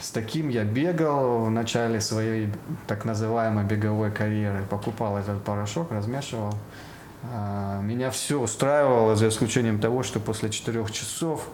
С 0.00 0.10
таким 0.10 0.48
я 0.48 0.64
бегал 0.64 1.44
в 1.44 1.50
начале 1.50 2.00
своей 2.00 2.52
так 2.86 3.04
называемой 3.04 3.64
беговой 3.64 4.10
карьеры. 4.10 4.64
Покупал 4.70 5.18
этот 5.18 5.42
порошок, 5.42 5.90
размешивал. 5.90 6.54
А, 7.24 7.80
меня 7.80 8.10
все 8.10 8.40
устраивало, 8.40 9.16
за 9.16 9.28
исключением 9.28 9.80
того, 9.80 10.02
что 10.02 10.20
после 10.20 10.50
четырех 10.50 10.90
часов 10.90 11.48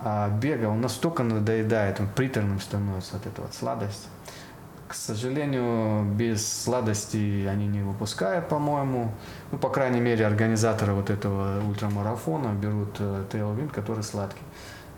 а, 0.00 0.28
бега 0.28 0.66
он 0.66 0.80
настолько 0.80 1.22
надоедает, 1.22 2.00
он 2.00 2.08
приторным 2.08 2.60
становится 2.60 3.16
от 3.16 3.26
этого, 3.26 3.48
сладость. 3.52 4.08
К 4.88 4.94
сожалению, 4.94 6.04
без 6.04 6.46
сладости 6.46 7.44
они 7.46 7.66
не 7.66 7.82
выпускают, 7.82 8.48
по-моему. 8.48 9.10
Ну, 9.50 9.58
по 9.58 9.68
крайней 9.68 10.00
мере, 10.00 10.24
организаторы 10.24 10.92
вот 10.92 11.10
этого 11.10 11.60
ультрамарафона 11.66 12.54
берут 12.54 12.96
э, 13.00 13.24
Tailwind, 13.32 13.72
который 13.72 14.04
сладкий. 14.04 14.42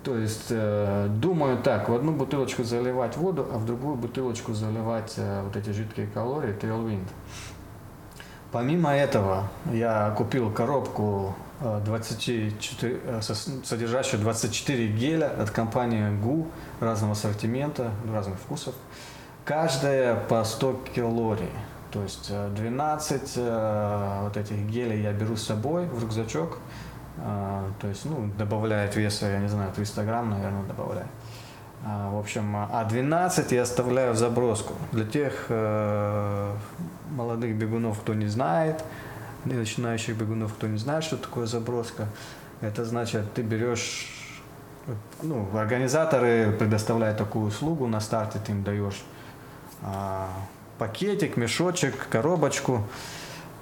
То 0.04 0.16
есть, 0.18 0.48
э, 0.50 1.08
думаю 1.08 1.56
так, 1.62 1.88
в 1.88 1.94
одну 1.94 2.12
бутылочку 2.12 2.64
заливать 2.64 3.16
воду, 3.16 3.48
а 3.50 3.56
в 3.56 3.64
другую 3.64 3.96
бутылочку 3.96 4.52
заливать 4.52 5.14
э, 5.16 5.42
вот 5.42 5.56
эти 5.56 5.70
жидкие 5.70 6.06
калории, 6.06 6.54
Tailwind. 6.54 7.08
Помимо 8.52 8.94
этого, 8.94 9.48
я 9.72 10.14
купил 10.16 10.50
коробку 10.50 11.34
24, 11.60 13.20
содержащую 13.20 14.20
24 14.20 14.88
геля 14.88 15.26
от 15.26 15.50
компании 15.50 16.10
ГУ 16.22 16.46
разного 16.80 17.12
ассортимента, 17.12 17.90
разных 18.10 18.38
вкусов. 18.38 18.74
Каждая 19.48 20.14
по 20.14 20.44
100 20.44 20.84
калорий. 20.94 21.48
То 21.90 22.02
есть 22.02 22.30
12 22.30 23.22
э, 23.22 23.24
э, 23.36 24.20
вот 24.24 24.36
этих 24.36 24.56
гелей 24.66 25.00
я 25.00 25.12
беру 25.12 25.36
с 25.36 25.46
собой 25.46 25.86
в 25.86 26.02
рюкзачок. 26.02 26.58
Э, 27.16 27.62
то 27.80 27.88
есть, 27.88 28.04
ну, 28.04 28.30
добавляет 28.36 28.94
веса, 28.94 29.24
я 29.24 29.38
не 29.38 29.48
знаю, 29.48 29.72
300 29.74 30.04
грамм, 30.04 30.28
наверное, 30.28 30.64
добавляет. 30.64 31.08
В 31.82 32.18
общем, 32.18 32.56
а 32.56 32.84
12 32.84 33.52
я 33.52 33.62
оставляю 33.62 34.12
в 34.12 34.16
заброску. 34.16 34.74
Для 34.92 35.06
тех 35.06 35.46
э, 35.48 36.54
молодых 37.10 37.56
бегунов, 37.56 38.00
кто 38.00 38.12
не 38.12 38.26
знает, 38.26 38.84
начинающих 39.46 40.14
бегунов, 40.14 40.52
кто 40.52 40.66
не 40.66 40.76
знает, 40.76 41.04
что 41.04 41.16
такое 41.16 41.46
заброска, 41.46 42.04
это 42.60 42.84
значит, 42.84 43.32
ты 43.32 43.40
берешь, 43.40 44.12
ну, 45.22 45.48
организаторы 45.56 46.52
предоставляют 46.52 47.16
такую 47.16 47.46
услугу 47.46 47.86
на 47.86 48.00
старте, 48.00 48.38
ты 48.44 48.52
им 48.52 48.62
даешь 48.62 49.02
пакетик, 50.78 51.36
мешочек, 51.36 52.08
коробочку 52.08 52.84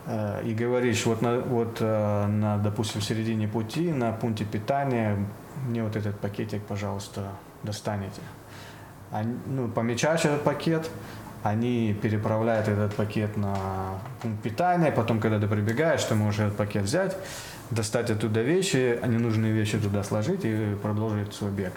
э, 0.07 0.43
и 0.45 0.55
говоришь, 0.55 1.07
вот, 1.07 1.23
на, 1.23 1.41
вот 1.41 1.79
э, 1.81 2.27
на, 2.27 2.59
допустим, 2.59 3.01
в 3.01 3.05
середине 3.05 3.49
пути, 3.49 3.93
на 3.93 4.13
пункте 4.13 4.45
питания, 4.45 5.19
мне 5.67 5.83
вот 5.83 5.97
этот 5.97 6.19
пакетик, 6.21 6.63
пожалуйста, 6.63 7.29
достанете. 7.63 8.21
Они, 9.11 9.35
ну, 9.47 9.69
помечаешь 9.69 10.25
этот 10.25 10.43
пакет, 10.43 10.91
они 11.43 11.97
переправляют 12.01 12.69
этот 12.69 12.95
пакет 12.95 13.37
на 13.37 13.57
пункт 14.21 14.43
питания, 14.43 14.91
потом, 14.91 15.21
когда 15.21 15.39
ты 15.39 15.47
прибегаешь, 15.47 16.03
ты 16.05 16.15
можешь 16.15 16.41
этот 16.41 16.57
пакет 16.57 16.85
взять, 16.85 17.17
достать 17.71 18.11
оттуда 18.11 18.43
вещи, 18.43 18.99
ненужные 19.07 19.53
вещи 19.53 19.79
туда 19.79 20.03
сложить 20.03 20.45
и 20.45 20.77
продолжить 20.83 21.33
свой 21.33 21.51
бег. 21.51 21.73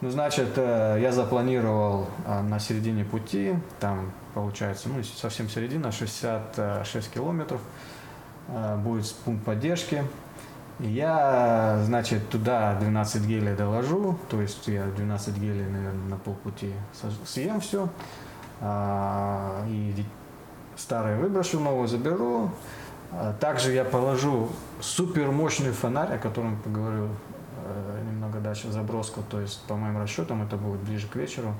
Ну, 0.00 0.08
значит, 0.08 0.52
э, 0.56 0.98
я 1.02 1.12
запланировал 1.12 2.06
э, 2.24 2.40
на 2.40 2.58
середине 2.58 3.04
пути, 3.04 3.54
там 3.80 4.12
получается, 4.32 4.88
ну, 4.88 5.02
совсем 5.02 5.50
середина, 5.50 5.92
66 5.92 7.10
километров, 7.10 7.60
э, 8.48 8.76
будет 8.78 9.14
пункт 9.24 9.44
поддержки. 9.44 10.02
Я, 10.78 11.82
значит, 11.84 12.30
туда 12.30 12.78
12 12.80 13.26
гелей 13.26 13.54
доложу, 13.54 14.18
то 14.30 14.40
есть 14.40 14.66
я 14.68 14.84
12 14.86 15.36
гелей, 15.36 15.66
наверное, 15.66 16.08
на 16.08 16.16
полпути 16.16 16.72
съем 17.26 17.60
все. 17.60 17.90
А, 18.62 19.62
и 19.68 20.04
старые 20.76 21.18
выброшу, 21.18 21.60
новую 21.60 21.86
заберу. 21.86 22.50
А, 23.12 23.34
также 23.34 23.72
я 23.72 23.84
положу 23.84 24.48
супер 24.80 25.30
мощный 25.30 25.72
фонарь, 25.72 26.14
о 26.14 26.18
котором 26.18 26.56
поговорю 26.62 27.10
дальше, 28.42 28.70
заброску, 28.70 29.22
то 29.28 29.40
есть 29.40 29.62
по 29.66 29.76
моим 29.76 29.98
расчетам 29.98 30.42
это 30.42 30.56
будет 30.56 30.80
ближе 30.80 31.06
к 31.08 31.16
вечеру. 31.16 31.54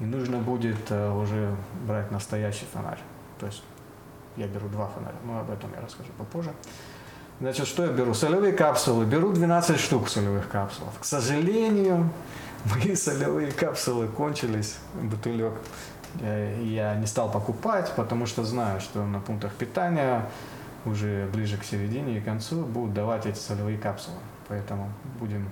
И 0.00 0.04
нужно 0.04 0.38
будет 0.38 0.90
э, 0.90 1.10
уже 1.12 1.54
брать 1.86 2.10
настоящий 2.10 2.64
фонарь. 2.72 2.98
То 3.38 3.46
есть 3.46 3.62
я 4.36 4.46
беру 4.46 4.68
два 4.68 4.88
фонаря, 4.88 5.16
но 5.24 5.40
об 5.40 5.50
этом 5.50 5.70
я 5.74 5.82
расскажу 5.82 6.08
попозже. 6.16 6.52
Значит, 7.40 7.66
что 7.66 7.84
я 7.84 7.92
беру? 7.92 8.14
Солевые 8.14 8.52
капсулы. 8.52 9.06
Беру 9.06 9.32
12 9.32 9.78
штук 9.78 10.08
солевых 10.08 10.48
капсул. 10.48 10.86
К 11.00 11.04
сожалению, 11.04 12.10
мои 12.64 12.94
солевые 12.94 13.50
капсулы 13.50 14.08
кончились, 14.08 14.76
бутылек. 14.94 15.54
Я 16.22 16.96
не 16.96 17.06
стал 17.06 17.30
покупать, 17.30 17.92
потому 17.94 18.26
что 18.26 18.44
знаю, 18.44 18.80
что 18.80 19.06
на 19.06 19.20
пунктах 19.20 19.52
питания 19.52 20.28
уже 20.84 21.28
ближе 21.32 21.56
к 21.56 21.64
середине 21.64 22.18
и 22.18 22.20
концу 22.20 22.64
будут 22.64 22.94
давать 22.94 23.26
эти 23.26 23.38
солевые 23.38 23.78
капсулы. 23.78 24.16
Поэтому 24.48 24.90
будем 25.18 25.48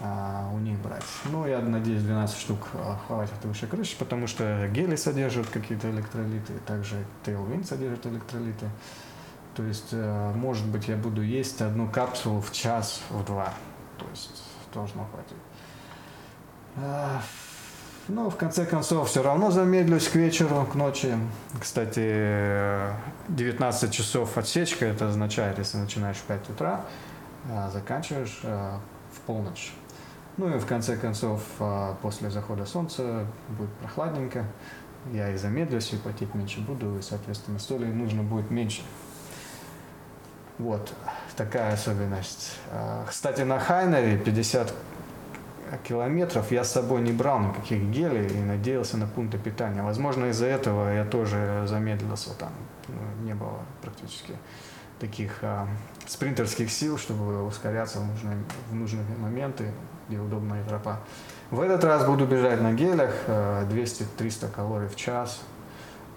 а, 0.00 0.48
у 0.52 0.58
них 0.58 0.78
брать. 0.78 1.04
Ну, 1.24 1.46
я 1.46 1.60
надеюсь, 1.60 2.02
12 2.02 2.38
штук 2.38 2.68
а, 2.74 2.98
хватит 3.06 3.44
выше 3.44 3.66
крыши, 3.66 3.96
потому 3.98 4.26
что 4.26 4.68
гели 4.68 4.96
содержат 4.96 5.48
какие-то 5.48 5.90
электролиты, 5.90 6.52
также 6.66 7.04
Tailwind 7.24 7.64
содержит 7.64 8.06
электролиты. 8.06 8.66
То 9.56 9.64
есть, 9.64 9.88
э, 9.90 10.32
может 10.36 10.66
быть, 10.66 10.86
я 10.86 10.96
буду 10.96 11.20
есть 11.20 11.60
одну 11.60 11.88
капсулу 11.88 12.40
в 12.40 12.52
час, 12.52 13.00
в 13.10 13.24
два. 13.24 13.52
То 13.98 14.06
есть, 14.10 14.44
должно 14.72 15.04
хватить. 15.06 15.36
А, 16.76 17.20
ну, 18.06 18.30
в 18.30 18.36
конце 18.36 18.64
концов, 18.66 19.08
все 19.08 19.20
равно 19.20 19.50
замедлюсь 19.50 20.06
к 20.06 20.14
вечеру, 20.14 20.64
к 20.64 20.76
ночи. 20.76 21.12
Кстати, 21.60 22.94
19 23.28 23.92
часов 23.92 24.38
отсечка, 24.38 24.86
это 24.86 25.08
означает, 25.08 25.58
если 25.58 25.78
начинаешь 25.78 26.18
в 26.18 26.22
5 26.22 26.50
утра, 26.50 26.82
заканчиваешь 27.72 28.38
э, 28.44 28.78
в 29.12 29.20
полночь. 29.22 29.72
Ну 30.38 30.54
и 30.54 30.58
в 30.58 30.66
конце 30.66 30.96
концов, 30.96 31.42
э, 31.58 31.94
после 32.00 32.30
захода 32.30 32.64
солнца 32.64 33.26
будет 33.48 33.70
прохладненько, 33.80 34.44
я 35.12 35.30
и 35.30 35.36
замедлюсь, 35.36 35.92
и 35.92 35.96
потеть 35.96 36.32
меньше 36.34 36.60
буду, 36.60 36.96
и, 36.96 37.02
соответственно, 37.02 37.58
соли 37.58 37.86
нужно 37.86 38.22
будет 38.22 38.48
меньше. 38.50 38.82
Вот 40.58 40.92
такая 41.36 41.72
особенность. 41.72 42.56
А, 42.70 43.04
кстати, 43.08 43.42
на 43.42 43.58
Хайнере 43.58 44.16
50 44.16 44.72
километров 45.82 46.52
я 46.52 46.62
с 46.62 46.70
собой 46.70 47.00
не 47.00 47.12
брал 47.12 47.40
никаких 47.40 47.82
гелей 47.90 48.28
и 48.28 48.40
надеялся 48.40 48.96
на 48.96 49.08
пункты 49.08 49.38
питания. 49.38 49.82
Возможно, 49.82 50.26
из-за 50.26 50.46
этого 50.46 50.92
я 50.92 51.04
тоже 51.04 51.64
замедлился 51.66 52.32
там. 52.34 52.52
Ну, 52.86 53.26
не 53.26 53.34
было 53.34 53.58
практически 53.82 54.34
таких 55.00 55.38
а, 55.42 55.66
спринтерских 56.06 56.70
сил, 56.70 56.96
чтобы 56.96 57.44
ускоряться 57.44 57.98
в 57.98 58.06
нужные, 58.06 58.36
в 58.70 58.74
нужные 58.74 59.04
моменты, 59.18 59.72
где 60.08 60.18
удобная 60.18 60.64
тропа. 60.64 61.00
В 61.50 61.60
этот 61.60 61.84
раз 61.84 62.04
буду 62.04 62.26
бежать 62.26 62.60
на 62.60 62.72
гелях 62.72 63.14
200-300 63.26 64.46
а, 64.46 64.48
калорий 64.48 64.88
в 64.88 64.96
час, 64.96 65.42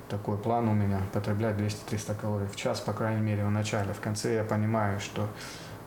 такой 0.09 0.37
план 0.37 0.67
у 0.67 0.73
меня, 0.73 1.01
потреблять 1.13 1.55
200-300 1.55 2.15
калорий 2.19 2.47
в 2.47 2.55
час, 2.55 2.81
по 2.81 2.93
крайней 2.93 3.21
мере, 3.21 3.45
в 3.45 3.51
начале. 3.51 3.93
В 3.93 3.99
конце 3.99 4.35
я 4.35 4.43
понимаю, 4.43 4.99
что 4.99 5.27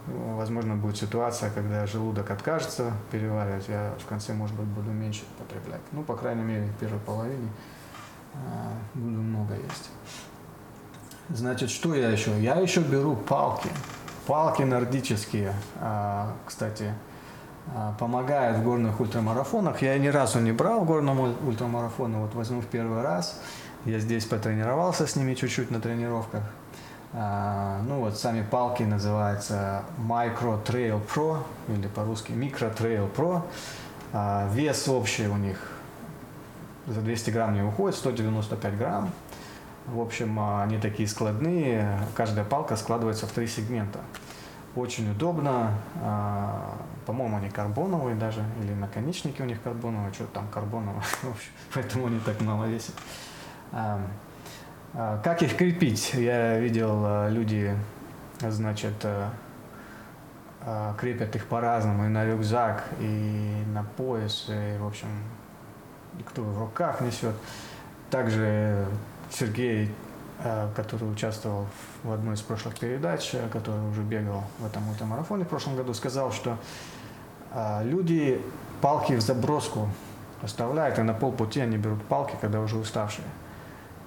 ну, 0.07 0.37
возможно 0.37 0.77
будет 0.77 0.97
ситуация, 0.97 1.51
когда 1.51 1.87
желудок 1.87 2.31
откажется 2.31 2.93
переваривать, 3.11 3.69
я 3.69 3.95
в 3.99 4.07
конце, 4.07 4.35
может 4.35 4.57
быть, 4.57 4.67
буду 4.67 4.90
меньше 4.90 5.23
потреблять. 5.38 5.81
Ну, 5.93 6.03
по 6.03 6.14
крайней 6.17 6.43
мере, 6.43 6.67
в 6.67 6.81
первой 6.81 7.01
половине 7.01 7.49
э, 8.35 8.38
буду 8.95 9.21
много 9.21 9.55
есть. 9.55 9.90
Значит, 11.31 11.71
что 11.71 11.95
я 11.95 12.11
еще? 12.11 12.38
Я 12.40 12.57
еще 12.57 12.81
беру 12.81 13.17
палки. 13.17 13.71
Палки 14.27 14.62
нордические, 14.62 15.55
э, 15.81 16.27
кстати, 16.45 16.93
э, 17.66 17.92
помогают 17.98 18.59
в 18.59 18.64
горных 18.64 19.00
ультрамарафонах. 19.00 19.83
Я 19.83 19.98
ни 19.98 20.09
разу 20.09 20.40
не 20.40 20.53
брал 20.53 20.81
в 20.81 20.87
горном 20.87 21.20
ультрамарафоне, 21.46 22.18
вот 22.18 22.35
возьму 22.35 22.61
в 22.61 22.66
первый 22.66 23.03
раз. 23.03 23.40
Я 23.85 23.98
здесь 23.98 24.24
потренировался 24.24 25.07
с 25.07 25.14
ними 25.14 25.35
чуть-чуть 25.35 25.70
на 25.70 25.81
тренировках. 25.81 26.42
А, 27.12 27.81
ну 27.87 28.00
вот 28.00 28.16
сами 28.18 28.42
палки 28.42 28.83
называются 28.83 29.85
Micro 29.98 30.64
Trail 30.64 31.00
Pro 31.07 31.38
или 31.68 31.87
по-русски 31.87 32.33
Micro 32.33 32.77
Trail 32.77 33.09
Pro. 33.14 33.42
А, 34.12 34.48
вес 34.53 34.88
общий 34.88 35.29
у 35.29 35.37
них 35.37 35.59
за 36.87 37.00
200 37.00 37.31
грамм 37.31 37.55
не 37.55 37.62
уходит, 37.62 37.96
195 37.96 38.79
грамм. 38.79 39.11
В 39.87 40.00
общем, 40.00 40.40
они 40.40 40.79
такие 40.79 41.07
складные. 41.07 42.00
Каждая 42.14 42.44
палка 42.44 42.74
складывается 42.77 43.27
в 43.27 43.33
три 43.33 43.46
сегмента. 43.46 44.00
Очень 44.74 45.11
удобно. 45.11 45.72
По-моему, 47.07 47.37
они 47.37 47.51
карбоновые 47.51 48.17
даже, 48.17 48.43
или 48.62 48.73
наконечники 48.73 49.43
у 49.43 49.45
них 49.45 49.61
карбоновые, 49.62 50.12
что 50.12 50.27
там 50.27 50.49
карбоновые. 50.49 51.03
Поэтому 51.75 52.07
они 52.07 52.19
так 52.21 52.40
мало 52.40 52.64
весят. 52.64 52.95
А, 53.73 54.01
как 55.23 55.43
их 55.43 55.57
крепить? 55.57 56.14
Я 56.14 56.59
видел, 56.59 57.03
а, 57.05 57.29
люди, 57.29 57.77
значит, 58.40 58.95
а, 59.05 60.95
крепят 60.99 61.35
их 61.37 61.47
по-разному, 61.47 62.07
и 62.07 62.09
на 62.09 62.25
рюкзак, 62.25 62.85
и 63.01 63.64
на 63.75 63.83
пояс, 63.83 64.47
и, 64.49 64.79
в 64.79 64.87
общем, 64.87 65.09
кто 66.25 66.43
в 66.43 66.59
руках 66.59 67.01
несет. 67.01 67.35
Также 68.11 68.87
Сергей, 69.31 69.93
который 70.75 71.11
участвовал 71.11 71.66
в 72.03 72.12
одной 72.12 72.35
из 72.35 72.40
прошлых 72.40 72.79
передач, 72.79 73.35
который 73.53 73.88
уже 73.88 74.03
бегал 74.03 74.44
в 74.59 74.66
этом 74.66 74.88
ультрамарафоне 74.88 75.44
в 75.44 75.49
прошлом 75.49 75.77
году, 75.77 75.94
сказал, 75.94 76.33
что 76.33 76.59
люди 77.83 78.40
палки 78.81 79.14
в 79.14 79.20
заброску 79.20 79.88
оставляют, 80.42 80.99
и 80.99 81.03
на 81.03 81.14
полпути 81.14 81.61
они 81.61 81.77
берут 81.77 82.03
палки, 82.05 82.35
когда 82.40 82.61
уже 82.61 82.77
уставшие. 82.77 83.27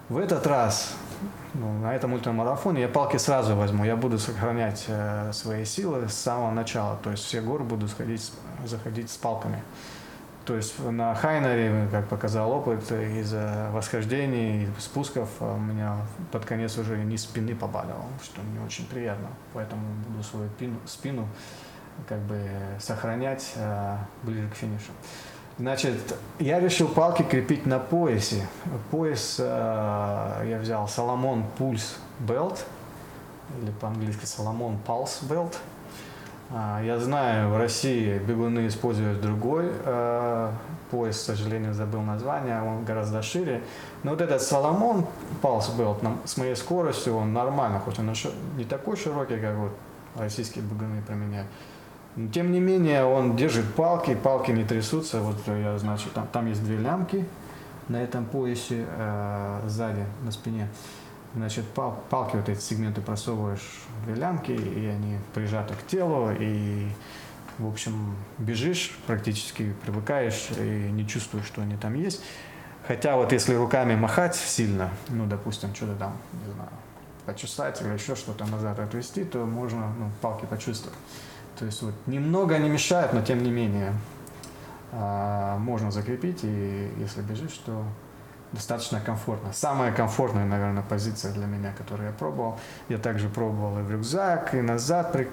В 0.09 0.17
этот 0.17 0.47
раз, 0.47 0.95
ну, 1.53 1.79
на 1.79 1.93
этом 1.93 2.13
ультрамарафоне, 2.13 2.81
я 2.81 2.87
палки 2.87 3.17
сразу 3.17 3.55
возьму. 3.57 3.83
Я 3.83 3.97
буду 3.97 4.17
сохранять 4.19 4.85
э, 4.87 5.31
свои 5.33 5.65
силы 5.65 6.07
с 6.07 6.13
самого 6.13 6.51
начала. 6.51 6.97
То 7.03 7.11
есть 7.11 7.25
все 7.25 7.41
горы 7.41 7.65
буду 7.65 7.89
сходить, 7.89 8.31
заходить 8.65 9.09
с 9.09 9.17
палками. 9.17 9.61
То 10.47 10.55
есть 10.55 10.79
на 10.79 11.13
Хайнере, 11.13 11.89
как 11.91 12.07
показал 12.07 12.49
опыт, 12.53 12.89
из-за 12.89 13.69
восхождений 13.73 14.63
и 14.63 14.67
спусков 14.79 15.29
э, 15.41 15.55
у 15.55 15.59
меня 15.59 15.97
под 16.31 16.45
конец 16.45 16.77
уже 16.77 16.95
низ 16.97 17.23
спины 17.23 17.53
побаливал, 17.53 18.05
что 18.23 18.41
не 18.41 18.65
очень 18.65 18.87
приятно. 18.87 19.27
Поэтому 19.51 19.81
буду 20.07 20.23
свою 20.23 20.49
спину, 20.51 20.77
спину 20.85 21.27
как 22.07 22.19
бы 22.19 22.39
сохранять 22.79 23.51
э, 23.57 23.97
ближе 24.23 24.47
к 24.47 24.55
финишу. 24.55 24.93
Значит, 25.59 26.15
я 26.39 26.61
решил 26.61 26.87
палки 26.87 27.23
крепить 27.23 27.65
на 27.65 27.79
поясе. 27.79 28.47
Пояс 28.89 29.35
э, 29.39 29.43
я 29.43 30.59
взял 30.61 30.85
Salomon 30.85 31.43
Pulse 31.59 31.97
Belt, 32.25 32.59
или 33.61 33.71
по-английски 33.81 34.23
Salomon 34.23 34.77
Pulse 34.87 35.27
Belt. 35.27 35.57
А, 36.49 36.81
я 36.81 36.97
знаю, 36.99 37.49
в 37.49 37.57
России 37.57 38.19
бегуны 38.19 38.67
используют 38.67 39.19
другой 39.19 39.65
э, 39.83 40.51
пояс, 40.89 41.17
к 41.17 41.25
сожалению, 41.25 41.73
забыл 41.73 42.01
название, 42.01 42.61
он 42.61 42.85
гораздо 42.85 43.21
шире. 43.21 43.63
Но 44.03 44.11
вот 44.11 44.21
этот 44.21 44.41
Salomon 44.41 45.05
Pulse 45.41 45.75
Belt 45.77 46.17
с 46.25 46.37
моей 46.37 46.55
скоростью, 46.55 47.15
он 47.15 47.33
нормально, 47.33 47.79
хоть 47.79 47.99
он 47.99 48.13
не 48.55 48.63
такой 48.63 48.95
широкий, 48.95 49.37
как 49.37 49.55
вот 49.55 49.71
российские 50.15 50.63
бегуны 50.63 51.01
применяют. 51.05 51.47
Тем 52.33 52.51
не 52.51 52.59
менее, 52.59 53.03
он 53.03 53.35
держит 53.35 53.65
палки, 53.75 54.15
палки 54.15 54.51
не 54.51 54.63
трясутся. 54.63 55.19
Вот 55.19 55.35
я, 55.47 55.77
значит, 55.77 56.13
там, 56.13 56.27
там 56.31 56.47
есть 56.47 56.63
две 56.63 56.77
лямки 56.77 57.25
на 57.89 58.01
этом 58.01 58.25
поясе 58.25 58.85
э, 58.87 59.61
сзади, 59.67 60.05
на 60.23 60.31
спине. 60.31 60.67
Значит, 61.35 61.65
пал, 61.69 62.03
палки, 62.09 62.35
вот 62.35 62.49
эти 62.49 62.59
сегменты 62.59 63.01
просовываешь 63.01 63.83
в 64.05 64.15
лямки, 64.15 64.51
и 64.51 64.85
они 64.87 65.17
прижаты 65.33 65.73
к 65.75 65.85
телу, 65.85 66.31
и, 66.31 66.87
в 67.59 67.67
общем, 67.67 68.15
бежишь 68.37 68.97
практически, 69.05 69.73
привыкаешь 69.83 70.49
и 70.57 70.89
не 70.91 71.07
чувствуешь, 71.07 71.45
что 71.45 71.61
они 71.61 71.75
там 71.75 71.93
есть. 71.93 72.23
Хотя 72.87 73.17
вот 73.17 73.33
если 73.33 73.53
руками 73.53 73.95
махать 73.95 74.35
сильно, 74.35 74.89
ну, 75.09 75.25
допустим, 75.25 75.75
что-то 75.75 75.95
там, 75.95 76.17
не 76.45 76.53
знаю, 76.53 76.69
почесать 77.25 77.81
или 77.81 77.89
еще 77.89 78.15
что-то 78.15 78.45
назад 78.45 78.79
отвести, 78.79 79.25
то 79.25 79.45
можно 79.45 79.93
ну, 79.99 80.09
палки 80.21 80.45
почувствовать. 80.45 80.97
То 81.59 81.65
есть 81.65 81.81
вот 81.81 81.93
немного 82.05 82.57
не 82.57 82.69
мешает, 82.69 83.11
но 83.13 83.21
тем 83.21 83.43
не 83.43 83.51
менее 83.51 83.93
а, 84.93 85.57
можно 85.57 85.91
закрепить, 85.91 86.39
и 86.43 86.91
если 86.97 87.21
бежишь, 87.21 87.59
то 87.65 87.83
достаточно 88.51 88.99
комфортно. 88.99 89.53
Самая 89.53 89.91
комфортная, 89.91 90.45
наверное, 90.45 90.83
позиция 90.83 91.33
для 91.33 91.45
меня, 91.45 91.73
которую 91.77 92.07
я 92.07 92.13
пробовал. 92.13 92.59
Я 92.89 92.97
также 92.97 93.29
пробовал 93.29 93.79
и 93.79 93.81
в 93.81 93.91
рюкзак, 93.91 94.53
и 94.55 94.61
назад 94.61 95.11
при, 95.11 95.29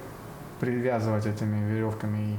привязывать 0.61 1.27
этими 1.27 1.65
веревками 1.71 2.19
и 2.19 2.37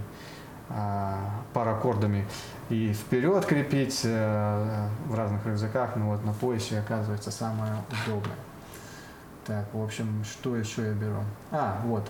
а, 0.70 1.20
паракордами 1.54 2.26
и 2.70 2.94
вперед 2.94 3.46
крепить 3.46 4.02
э, 4.04 4.88
в 5.08 5.14
разных 5.14 5.46
рюкзаках, 5.46 5.96
но 5.96 6.10
вот 6.10 6.26
на 6.26 6.34
поясе 6.34 6.80
оказывается 6.80 7.30
самое 7.30 7.74
удобное. 7.92 8.36
Так, 9.46 9.66
в 9.74 9.84
общем, 9.84 10.24
что 10.24 10.56
еще 10.56 10.88
я 10.88 10.94
беру? 10.94 11.24
А, 11.52 11.80
вот. 11.84 12.10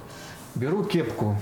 Беру 0.56 0.86
кепку, 0.86 1.36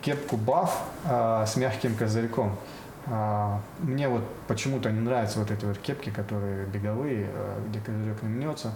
кепку 0.00 0.36
баф 0.36 0.80
а, 1.04 1.44
с 1.44 1.56
мягким 1.56 1.96
козырьком. 1.96 2.56
А, 3.06 3.60
мне 3.80 4.08
вот 4.08 4.22
почему-то 4.46 4.90
не 4.90 5.00
нравятся 5.00 5.38
вот 5.38 5.50
эти 5.50 5.64
вот 5.64 5.78
кепки, 5.78 6.10
которые 6.10 6.66
беговые, 6.66 7.28
а, 7.32 7.62
где 7.68 7.80
козырек 7.80 8.22
не 8.22 8.28
мнется. 8.28 8.72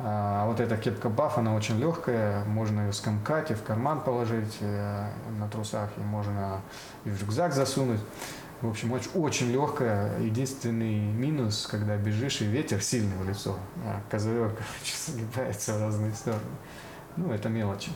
А 0.00 0.46
вот 0.46 0.60
эта 0.60 0.76
кепка 0.76 1.08
баф, 1.08 1.38
она 1.38 1.54
очень 1.54 1.78
легкая, 1.80 2.44
можно 2.44 2.82
ее 2.82 2.92
скомкать 2.92 3.50
и 3.50 3.54
в 3.54 3.64
карман 3.64 4.00
положить 4.00 4.58
э, 4.60 5.10
на 5.40 5.48
трусах, 5.48 5.90
и 5.96 6.00
можно 6.00 6.60
и 7.04 7.10
в 7.10 7.20
рюкзак 7.20 7.52
засунуть. 7.52 7.98
В 8.60 8.68
общем, 8.68 8.92
очень, 8.92 9.10
очень 9.14 9.50
легкая. 9.50 10.16
Единственный 10.20 11.00
минус, 11.00 11.66
когда 11.68 11.96
бежишь 11.96 12.40
и 12.42 12.44
ветер 12.44 12.80
сильный 12.80 13.16
в 13.16 13.28
лицо, 13.28 13.56
а 13.84 14.00
козырек, 14.08 14.52
сгибается 15.06 15.74
в 15.74 15.80
разные 15.80 16.12
стороны. 16.12 16.42
Ну, 17.16 17.32
это 17.32 17.48
мелочи. 17.48 17.90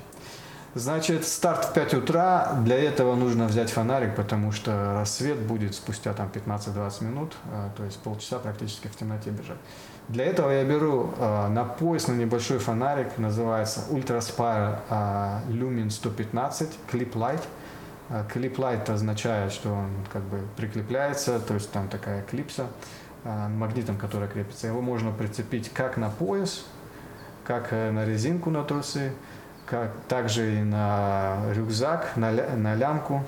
Значит, 0.74 1.26
старт 1.26 1.66
в 1.66 1.72
5 1.74 1.94
утра. 1.94 2.54
Для 2.64 2.82
этого 2.82 3.14
нужно 3.14 3.46
взять 3.46 3.70
фонарик, 3.70 4.16
потому 4.16 4.52
что 4.52 4.94
рассвет 4.94 5.38
будет 5.38 5.74
спустя 5.74 6.14
там 6.14 6.30
15-20 6.32 7.04
минут, 7.04 7.36
э, 7.52 7.68
то 7.76 7.84
есть 7.84 7.98
полчаса 7.98 8.38
практически 8.38 8.88
в 8.88 8.96
темноте 8.96 9.28
бежать. 9.28 9.58
Для 10.08 10.24
этого 10.24 10.50
я 10.50 10.64
беру 10.64 11.12
э, 11.18 11.48
на 11.48 11.64
пояс 11.64 12.08
на 12.08 12.14
небольшой 12.14 12.58
фонарик, 12.58 13.18
называется 13.18 13.80
Ultra 13.90 14.20
Spire 14.20 14.78
э, 14.88 15.52
Lumin 15.52 15.90
115 15.90 16.70
Clip 16.90 17.12
Light. 17.12 17.42
Clip 18.34 18.54
Light 18.56 18.90
означает, 18.90 19.52
что 19.52 19.70
он 19.70 19.90
как 20.12 20.22
бы 20.22 20.40
прикрепляется, 20.56 21.38
то 21.38 21.54
есть 21.54 21.70
там 21.70 21.88
такая 21.88 22.22
клипса 22.22 22.66
э, 23.24 23.48
магнитом, 23.48 23.96
которая 23.96 24.28
крепится. 24.28 24.68
Его 24.68 24.80
можно 24.80 25.12
прицепить 25.12 25.70
как 25.72 25.98
на 25.98 26.08
пояс, 26.08 26.64
как 27.44 27.72
на 27.72 28.06
резинку 28.06 28.50
на 28.50 28.64
трусы, 28.64 29.12
как 29.72 29.90
также 30.06 30.60
и 30.60 30.62
на 30.62 31.50
рюкзак, 31.54 32.14
на, 32.16 32.30
на 32.30 32.74
лямку, 32.74 33.24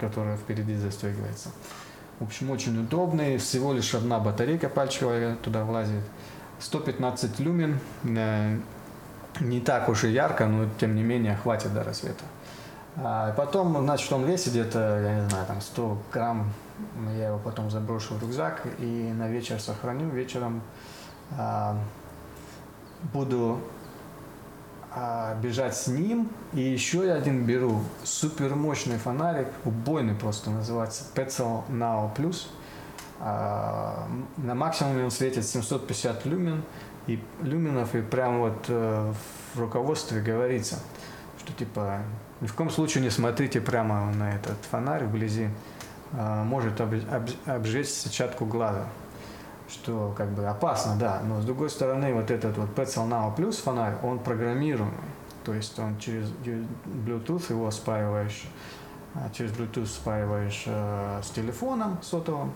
которая 0.00 0.36
впереди 0.36 0.74
застегивается. 0.74 1.50
В 2.18 2.24
общем, 2.24 2.50
очень 2.50 2.76
удобный. 2.76 3.38
Всего 3.38 3.72
лишь 3.72 3.94
одна 3.94 4.18
батарейка 4.18 4.68
пальчиковая 4.68 5.36
туда 5.36 5.62
влазит. 5.62 6.02
115 6.58 7.38
люмен. 7.38 7.78
Э, 8.02 8.58
не 9.38 9.60
так 9.60 9.88
уж 9.88 10.02
и 10.02 10.10
ярко, 10.10 10.46
но 10.46 10.68
тем 10.80 10.96
не 10.96 11.04
менее 11.04 11.36
хватит 11.36 11.72
до 11.72 11.84
рассвета. 11.84 12.24
А 12.96 13.32
потом, 13.34 13.80
значит, 13.84 14.12
он 14.12 14.24
весит 14.24 14.48
где-то, 14.48 15.00
я 15.00 15.20
не 15.20 15.28
знаю, 15.28 15.46
там 15.46 15.60
100 15.60 16.02
грамм. 16.12 16.52
Я 17.16 17.28
его 17.28 17.38
потом 17.38 17.70
заброшу 17.70 18.14
в 18.14 18.22
рюкзак 18.22 18.66
и 18.80 19.12
на 19.16 19.28
вечер 19.28 19.60
сохраню. 19.60 20.08
Вечером 20.08 20.62
а, 21.38 21.78
буду 23.12 23.60
бежать 25.42 25.76
с 25.76 25.86
ним. 25.88 26.28
И 26.52 26.60
еще 26.60 27.06
я 27.06 27.14
один 27.14 27.44
беру 27.44 27.82
супер 28.04 28.54
мощный 28.54 28.98
фонарик, 28.98 29.48
убойный 29.64 30.14
просто 30.14 30.50
называется, 30.50 31.04
Petzl 31.14 31.62
Now 31.68 32.14
Plus. 32.16 32.48
А, 33.18 34.08
на 34.36 34.54
максимуме 34.54 35.04
он 35.04 35.10
светит 35.10 35.46
750 35.46 36.26
люмен, 36.26 36.62
и 37.06 37.18
люминов, 37.42 37.94
и 37.94 38.02
прям 38.02 38.40
вот 38.40 38.66
э, 38.68 39.12
в 39.54 39.60
руководстве 39.60 40.20
говорится, 40.20 40.80
что 41.38 41.52
типа 41.52 42.00
ни 42.40 42.46
в 42.46 42.54
коем 42.54 42.68
случае 42.68 43.04
не 43.04 43.10
смотрите 43.10 43.60
прямо 43.60 44.12
на 44.12 44.34
этот 44.34 44.58
фонарь 44.70 45.04
вблизи, 45.04 45.48
а, 46.12 46.44
может 46.44 46.80
об, 46.80 46.94
об, 46.94 47.28
обжечь 47.46 47.88
сетчатку 47.88 48.44
глаза 48.44 48.86
что 49.68 50.14
как 50.16 50.30
бы 50.30 50.46
опасно, 50.46 50.96
да, 50.96 51.20
но 51.26 51.40
с 51.40 51.44
другой 51.44 51.70
стороны 51.70 52.14
вот 52.14 52.30
этот 52.30 52.56
вот 52.56 52.70
Petzl 52.76 53.08
Now 53.08 53.34
Plus 53.34 53.62
фонарь, 53.62 53.94
он 54.02 54.18
программируемый, 54.18 54.94
то 55.44 55.54
есть 55.54 55.78
он 55.78 55.98
через 55.98 56.28
Bluetooth 56.84 57.50
его 57.50 57.70
спаиваешь, 57.70 58.44
а, 59.14 59.28
через 59.32 59.52
Bluetooth 59.52 59.86
спаиваешь 59.86 60.64
э, 60.66 61.20
с 61.22 61.30
телефоном 61.30 61.98
сотовым, 62.02 62.52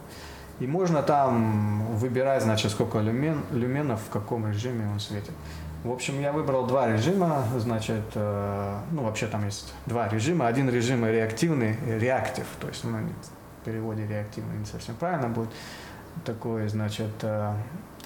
и 0.60 0.66
можно 0.66 1.02
там 1.02 1.86
выбирать, 1.96 2.42
значит, 2.42 2.70
сколько 2.70 2.98
люмен, 2.98 3.42
люменов, 3.50 4.00
в 4.02 4.10
каком 4.10 4.46
режиме 4.46 4.88
он 4.92 5.00
светит. 5.00 5.32
В 5.84 5.90
общем, 5.90 6.20
я 6.20 6.32
выбрал 6.32 6.66
два 6.66 6.88
режима, 6.88 7.42
значит, 7.56 8.04
э, 8.14 8.78
ну, 8.90 9.04
вообще 9.04 9.26
там 9.26 9.46
есть 9.46 9.72
два 9.86 10.08
режима. 10.08 10.46
Один 10.46 10.68
режим 10.68 11.06
реактивный, 11.06 11.78
реактив, 11.86 12.44
то 12.60 12.68
есть, 12.68 12.84
ну, 12.84 12.98
в 13.60 13.64
переводе 13.64 14.06
реактивный 14.06 14.58
не 14.58 14.66
совсем 14.66 14.94
правильно 14.96 15.28
будет 15.28 15.48
такой, 16.24 16.68
значит, 16.68 17.10
э, 17.22 17.54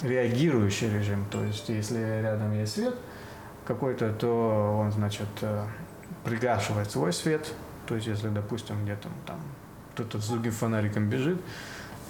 реагирующий 0.02 0.90
режим. 0.90 1.24
То 1.30 1.42
есть, 1.44 1.68
если 1.68 2.20
рядом 2.22 2.52
есть 2.52 2.74
свет 2.74 2.94
какой-то, 3.66 4.12
то 4.12 4.76
он, 4.80 4.92
значит, 4.92 5.28
э, 5.42 5.64
пригашивает 6.24 6.90
свой 6.90 7.12
свет. 7.12 7.52
То 7.86 7.94
есть, 7.94 8.06
если, 8.06 8.28
допустим, 8.28 8.84
где-то 8.84 9.08
там 9.26 9.38
кто-то 9.94 10.20
с 10.20 10.28
другим 10.28 10.52
фонариком 10.52 11.08
бежит, 11.08 11.40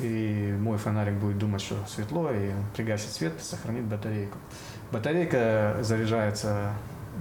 и 0.00 0.56
мой 0.58 0.78
фонарик 0.78 1.14
будет 1.14 1.38
думать, 1.38 1.60
что 1.60 1.76
светло, 1.86 2.30
и 2.32 2.50
пригасит 2.74 3.10
свет, 3.10 3.34
сохранит 3.40 3.84
батарейку. 3.84 4.38
Батарейка 4.90 5.76
заряжается 5.82 6.72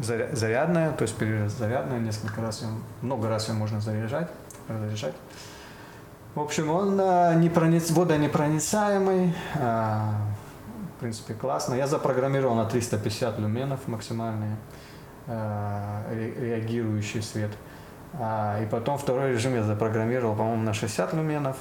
зарядная, 0.01 0.91
то 0.91 1.03
есть 1.03 1.15
перезарядная, 1.17 1.99
несколько 1.99 2.41
раз, 2.41 2.65
много 3.01 3.29
раз 3.29 3.49
ее 3.49 3.55
можно 3.55 3.79
заряжать, 3.79 4.29
разряжать. 4.67 5.13
В 6.35 6.39
общем, 6.39 6.71
он 6.71 6.99
а, 6.99 7.35
непрониц... 7.35 7.91
водонепроницаемый, 7.91 9.35
а, 9.55 10.15
в 10.97 10.99
принципе, 10.99 11.35
классно. 11.35 11.75
Я 11.75 11.85
запрограммировал 11.85 12.55
на 12.55 12.65
350 12.65 13.37
люменов 13.37 13.87
максимальный 13.87 14.55
а, 15.27 16.01
реагирующий 16.11 17.21
свет. 17.21 17.51
И 18.15 18.67
потом 18.69 18.99
второй 18.99 19.31
режим 19.31 19.55
я 19.55 19.63
запрограммировал, 19.63 20.35
по-моему, 20.35 20.61
на 20.61 20.73
60 20.75 21.13
люменов. 21.15 21.57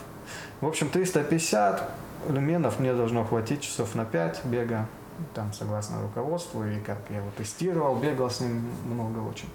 В 0.61 0.67
общем, 0.67 0.91
350 0.91 1.91
люменов 2.29 2.79
мне 2.79 2.93
должно 2.93 3.25
хватить 3.25 3.63
часов 3.63 3.95
на 3.95 4.05
5 4.05 4.45
бега, 4.45 4.87
там, 5.33 5.51
согласно 5.55 6.03
руководству, 6.03 6.63
и 6.65 6.79
как 6.81 6.99
я 7.09 7.17
его 7.19 7.31
тестировал, 7.39 7.97
бегал 7.97 8.29
с 8.29 8.41
ним 8.41 8.71
много 8.85 9.21
очень. 9.21 9.49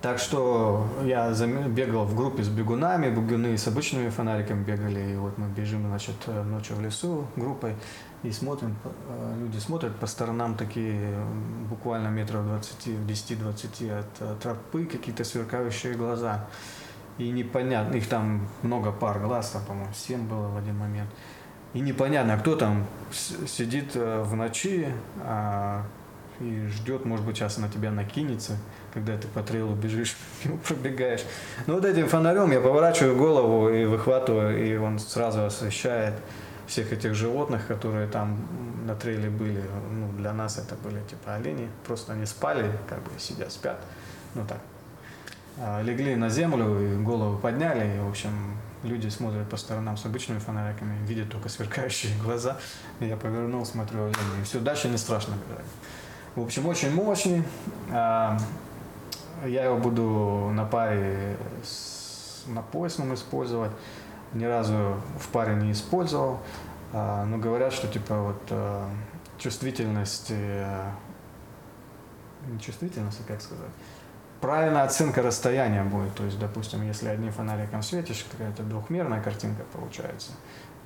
Так 0.00 0.18
что 0.18 0.86
я 1.04 1.30
бегал 1.68 2.04
в 2.04 2.14
группе 2.14 2.42
с 2.42 2.48
бегунами, 2.48 3.10
бегуны 3.10 3.56
с 3.56 3.66
обычными 3.68 4.10
фонариками 4.10 4.62
бегали, 4.62 5.12
и 5.12 5.16
вот 5.16 5.38
мы 5.38 5.48
бежим, 5.48 5.86
значит, 5.88 6.16
ночью 6.26 6.76
в 6.76 6.82
лесу 6.82 7.26
группой, 7.36 7.74
и 8.22 8.30
смотрим, 8.30 8.76
э, 8.84 9.36
люди 9.38 9.58
смотрят 9.58 9.94
по 9.96 10.06
сторонам 10.06 10.56
такие, 10.56 11.14
буквально 11.68 12.08
метров 12.08 12.46
20, 12.46 12.86
10-20 13.06 14.00
от 14.00 14.38
тропы, 14.40 14.86
какие-то 14.86 15.24
сверкающие 15.24 15.94
глаза. 15.94 16.46
И 17.18 17.30
непонятно, 17.30 17.96
их 17.96 18.08
там 18.08 18.48
много 18.62 18.92
пар 18.92 19.20
глаз, 19.20 19.50
там, 19.50 19.62
по-моему, 19.64 19.92
7 19.94 20.26
было 20.26 20.48
в 20.48 20.56
один 20.56 20.78
момент. 20.78 21.10
И 21.74 21.80
непонятно, 21.80 22.38
кто 22.38 22.56
там 22.56 22.86
сидит 23.12 23.92
э, 23.94 24.22
в 24.22 24.34
ночи 24.34 24.88
а, 25.22 25.82
и 26.40 26.66
ждет, 26.68 27.04
может 27.04 27.26
быть, 27.26 27.36
сейчас 27.36 27.58
на 27.58 27.68
тебя 27.68 27.90
накинется 27.90 28.56
когда 28.94 29.18
ты 29.18 29.26
по 29.28 29.42
трейлу 29.42 29.74
бежишь, 29.74 30.16
пробегаешь. 30.68 31.24
Ну 31.66 31.74
вот 31.74 31.84
этим 31.84 32.08
фонарем 32.08 32.52
я 32.52 32.60
поворачиваю 32.60 33.16
голову 33.16 33.68
и 33.68 33.84
выхватываю, 33.84 34.64
и 34.64 34.76
он 34.76 34.98
сразу 34.98 35.44
освещает 35.44 36.14
всех 36.66 36.92
этих 36.92 37.14
животных, 37.14 37.66
которые 37.66 38.06
там 38.06 38.38
на 38.86 38.94
трейле 38.94 39.28
были. 39.28 39.62
Ну, 39.90 40.12
для 40.12 40.32
нас 40.32 40.58
это 40.58 40.76
были 40.76 41.00
типа 41.02 41.34
олени. 41.34 41.68
Просто 41.86 42.12
они 42.12 42.24
спали, 42.24 42.70
как 42.88 43.02
бы 43.02 43.10
сидят, 43.18 43.52
спят. 43.52 43.80
Ну 44.34 44.46
так. 44.46 44.58
А, 45.58 45.82
легли 45.82 46.16
на 46.16 46.30
землю 46.30 46.80
и 46.80 46.96
голову 46.96 47.38
подняли. 47.38 47.96
И, 47.96 48.00
в 48.00 48.08
общем, 48.08 48.30
люди 48.82 49.08
смотрят 49.08 49.48
по 49.48 49.56
сторонам 49.56 49.96
с 49.96 50.06
обычными 50.06 50.38
фонариками, 50.38 50.96
видят 51.04 51.30
только 51.30 51.48
сверкающие 51.48 52.12
глаза. 52.22 52.56
Я 53.00 53.16
повернул, 53.16 53.66
смотрю 53.66 54.04
олени. 54.04 54.40
И 54.40 54.44
все, 54.44 54.60
дальше 54.60 54.88
не 54.88 54.96
страшно. 54.96 55.34
В 56.34 56.42
общем, 56.42 56.66
очень 56.66 56.92
мощный. 56.92 57.44
А, 59.42 59.48
я 59.48 59.64
его 59.64 59.78
буду 59.78 60.50
на 60.52 60.64
паре 60.64 61.36
с, 61.62 62.44
на 62.46 62.62
поясном 62.62 63.14
использовать. 63.14 63.72
Ни 64.32 64.44
разу 64.44 64.96
в 65.18 65.28
паре 65.28 65.54
не 65.54 65.72
использовал. 65.72 66.40
А, 66.92 67.24
но 67.24 67.38
говорят, 67.38 67.72
что 67.72 67.88
типа 67.88 68.16
вот 68.20 68.42
а, 68.50 68.88
чувствительность, 69.38 70.30
а, 70.30 70.92
не 72.46 72.60
чувствительность, 72.60 73.20
а 73.24 73.32
как 73.32 73.40
сказать, 73.40 73.70
правильная 74.40 74.84
оценка 74.84 75.22
расстояния 75.22 75.82
будет. 75.82 76.14
То 76.14 76.24
есть, 76.24 76.38
допустим, 76.38 76.82
если 76.82 77.08
одним 77.08 77.32
фонариком 77.32 77.82
светишь, 77.82 78.26
какая-то 78.30 78.62
двухмерная 78.62 79.22
картинка 79.22 79.64
получается. 79.72 80.32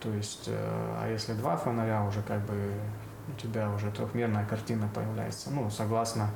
То 0.00 0.10
есть, 0.10 0.48
а 0.48 1.10
если 1.10 1.32
два 1.32 1.56
фонаря, 1.56 2.04
уже 2.04 2.22
как 2.22 2.40
бы 2.46 2.72
у 3.28 3.38
тебя 3.40 3.68
уже 3.70 3.90
трехмерная 3.90 4.46
картина 4.46 4.88
появляется. 4.94 5.50
Ну, 5.50 5.68
согласно 5.70 6.30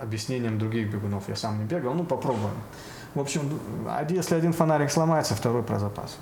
объяснением 0.00 0.58
других 0.58 0.92
бегунов. 0.92 1.28
Я 1.28 1.36
сам 1.36 1.58
не 1.58 1.64
бегал, 1.64 1.94
ну 1.94 2.04
попробуем. 2.04 2.54
В 3.14 3.20
общем, 3.20 3.58
если 4.10 4.34
один 4.34 4.52
фонарик 4.52 4.90
сломается, 4.90 5.34
второй 5.34 5.62
про 5.62 5.78
запас. 5.78 6.18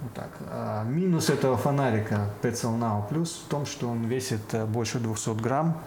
Вот 0.00 0.12
так. 0.12 0.30
А 0.50 0.84
минус 0.84 1.30
этого 1.30 1.56
фонарика 1.56 2.30
Petzl 2.42 2.78
Now 2.78 3.08
Plus 3.08 3.44
в 3.46 3.48
том, 3.48 3.66
что 3.66 3.88
он 3.88 4.04
весит 4.04 4.42
э, 4.52 4.66
больше 4.66 4.98
200 4.98 5.40
грамм. 5.40 5.78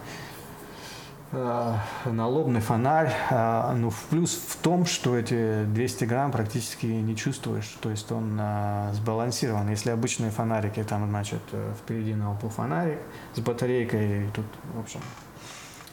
Э, 1.31 1.75
налобный 2.05 2.61
фонарь. 2.61 3.13
А, 3.29 3.73
ну, 3.73 3.91
плюс 4.09 4.33
в 4.33 4.55
том, 4.57 4.85
что 4.85 5.17
эти 5.17 5.65
200 5.65 6.05
грамм 6.05 6.31
практически 6.31 6.85
не 6.85 7.15
чувствуешь. 7.15 7.77
То 7.81 7.89
есть 7.89 8.11
он 8.11 8.37
а, 8.39 8.91
сбалансирован. 8.93 9.69
Если 9.69 9.89
обычные 9.89 10.31
фонарики, 10.31 10.83
там, 10.83 11.07
значит, 11.09 11.41
э, 11.51 11.73
впереди 11.79 12.15
на 12.15 12.33
фонарик 12.35 12.99
с 13.35 13.39
батарейкой, 13.39 14.29
тут, 14.33 14.45
в 14.73 14.79
общем, 14.79 15.01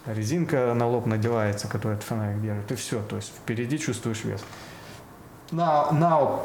резинка 0.07 0.75
на 0.75 0.87
лоб 0.87 1.07
надевается, 1.07 1.69
которая 1.69 1.97
этот 1.97 2.09
фонарик 2.09 2.41
держит, 2.43 2.73
и 2.73 2.75
все. 2.75 3.03
То 3.03 3.17
есть 3.17 3.33
впереди 3.35 3.79
чувствуешь 3.79 4.25
вес. 4.25 4.45
Now, 5.51 5.93
now, 5.93 6.41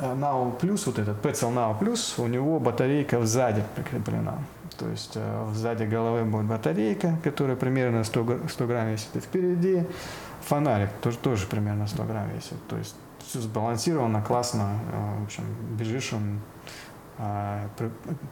now 0.00 0.58
Plus, 0.58 0.82
вот 0.86 0.98
этот 0.98 1.24
Petzl 1.24 1.52
Now 1.54 1.78
Plus, 1.78 2.20
у 2.22 2.26
него 2.26 2.60
батарейка 2.60 3.24
сзади 3.24 3.64
прикреплена. 3.74 4.38
То 4.78 4.88
есть 4.88 5.12
э, 5.14 5.46
сзади 5.52 5.84
головы 5.84 6.24
будет 6.24 6.46
батарейка, 6.46 7.16
которая 7.22 7.56
примерно 7.56 8.04
100, 8.04 8.48
100 8.48 8.66
грамм 8.66 8.88
весит. 8.88 9.14
И 9.14 9.20
впереди 9.20 9.84
фонарик, 10.42 10.90
тоже, 11.02 11.18
тоже 11.18 11.46
примерно 11.46 11.86
100 11.86 12.04
грамм 12.04 12.30
весит. 12.30 12.56
То 12.68 12.76
есть 12.76 12.96
все 13.18 13.40
сбалансировано, 13.40 14.22
классно. 14.22 14.70
Э, 14.92 15.20
в 15.20 15.24
общем, 15.24 15.44
бежишь 15.78 16.12
он 16.12 16.40
э, 17.18 17.68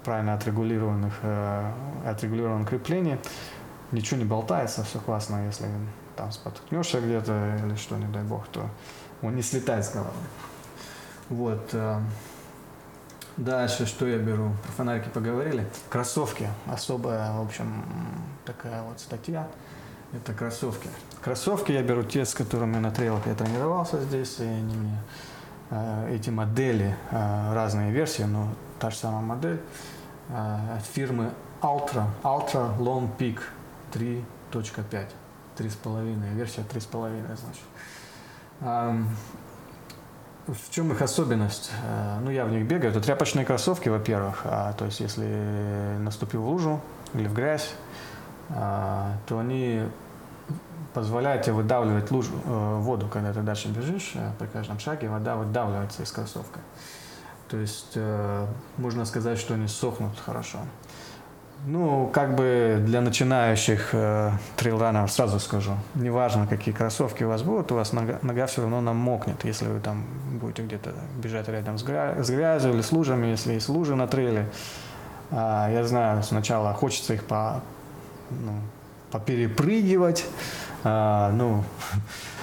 правильно 0.05 0.35
отрегулированных, 0.35 1.12
отрегулированном 2.07 2.64
креплении. 2.64 3.18
Ничего 3.92 4.18
не 4.18 4.24
болтается, 4.24 4.85
все 4.85 4.98
классно. 4.98 5.46
Если 5.46 5.66
там 6.16 6.33
споткнешься 6.33 7.01
где-то 7.01 7.61
или 7.64 7.74
что, 7.77 7.96
не 7.96 8.07
дай 8.07 8.22
бог, 8.22 8.46
то 8.48 8.68
он 9.22 9.37
не 9.37 9.42
слетает 9.42 9.85
с 9.85 9.92
головы. 9.92 10.12
Вот. 11.31 11.74
Дальше 13.38 13.87
что 13.87 14.07
я 14.07 14.18
беру? 14.18 14.51
Про 14.64 14.72
фонарики 14.72 15.09
поговорили. 15.11 15.64
Кроссовки. 15.88 16.48
Особая, 16.66 17.33
в 17.33 17.40
общем, 17.40 17.85
такая 18.44 18.83
вот 18.83 18.98
статья. 18.98 19.46
Это 20.12 20.33
кроссовки. 20.33 20.88
Кроссовки 21.22 21.70
я 21.70 21.83
беру 21.83 22.03
те, 22.03 22.24
с 22.24 22.35
которыми 22.35 22.79
на 22.79 22.90
трейлах 22.90 23.27
я 23.27 23.35
тренировался 23.35 24.01
здесь, 24.01 24.40
и 24.40 24.44
они 24.44 24.74
мне 24.74 24.98
э, 25.70 26.14
эти 26.16 26.31
модели, 26.31 26.96
э, 27.11 27.55
разные 27.55 27.92
версии, 27.92 28.22
но 28.22 28.48
та 28.81 28.90
же 28.90 28.96
самая 28.96 29.20
модель 29.20 29.61
э, 30.31 30.77
от 30.77 30.85
фирмы 30.85 31.31
Ultra, 31.61 32.07
Ultra 32.24 32.77
Long 32.79 33.09
Peak 33.18 33.40
3.5, 33.92 35.09
3,5, 35.57 36.35
версия 36.35 36.62
3,5, 36.62 37.37
значит. 37.37 37.64
В 40.48 40.70
чем 40.70 40.90
их 40.92 41.03
особенность? 41.03 41.70
Э, 41.85 42.20
ну, 42.20 42.31
я 42.31 42.46
в 42.46 42.51
них 42.51 42.66
бегаю. 42.66 42.90
Это 42.90 43.03
тряпочные 43.03 43.44
кроссовки, 43.44 43.90
во-первых. 43.90 44.40
А, 44.44 44.72
то 44.72 44.87
есть, 44.87 44.98
если 45.01 45.98
наступил 45.98 46.40
в 46.40 46.48
лужу 46.48 46.81
или 47.12 47.29
в 47.29 47.35
грязь, 47.35 47.74
а, 48.48 49.12
то 49.27 49.40
они 49.40 49.83
позволяют 50.94 51.42
тебе 51.42 51.53
выдавливать 51.53 52.11
лужу, 52.11 52.33
э, 52.46 52.77
воду, 52.79 53.09
когда 53.09 53.35
ты 53.35 53.42
дальше 53.42 53.68
бежишь. 53.68 54.12
Э, 54.14 54.33
при 54.38 54.46
каждом 54.46 54.79
шаге 54.79 55.11
вода 55.11 55.37
выдавливается 55.37 56.03
из 56.03 56.11
кроссовка. 56.11 56.61
То 57.51 57.59
есть, 57.59 57.96
можно 58.77 59.07
сказать, 59.07 59.38
что 59.38 59.55
они 59.55 59.68
сохнут 59.68 60.18
хорошо. 60.18 60.59
Ну, 61.66 62.08
как 62.12 62.36
бы 62.36 62.82
для 62.86 63.00
начинающих 63.00 63.90
э, 63.92 64.30
трейлранеров 64.56 65.10
сразу 65.10 65.40
скажу, 65.40 65.72
неважно, 65.96 66.46
какие 66.46 66.72
кроссовки 66.72 67.24
у 67.24 67.28
вас 67.28 67.42
будут, 67.42 67.72
у 67.72 67.74
вас 67.74 67.92
нога, 67.92 68.18
нога 68.22 68.46
все 68.46 68.62
равно 68.62 68.80
намокнет, 68.80 69.44
если 69.44 69.66
вы 69.66 69.80
там 69.80 70.04
будете 70.40 70.62
где-то 70.62 70.94
бежать 71.16 71.48
рядом 71.48 71.76
с, 71.76 71.84
гря- 71.84 72.22
с 72.22 72.30
грязью 72.30 72.74
или 72.74 72.80
с 72.80 72.92
лужами, 72.92 73.26
если 73.26 73.54
есть 73.54 73.68
лужи 73.68 73.96
на 73.96 74.06
трейле. 74.06 74.48
А, 75.30 75.68
я 75.70 75.84
знаю, 75.84 76.22
сначала 76.22 76.72
хочется 76.74 77.14
их 77.14 77.24
по, 77.24 77.60
ну, 78.30 78.52
поперепрыгивать, 79.10 80.26
а, 80.84 81.32
ну, 81.32 81.64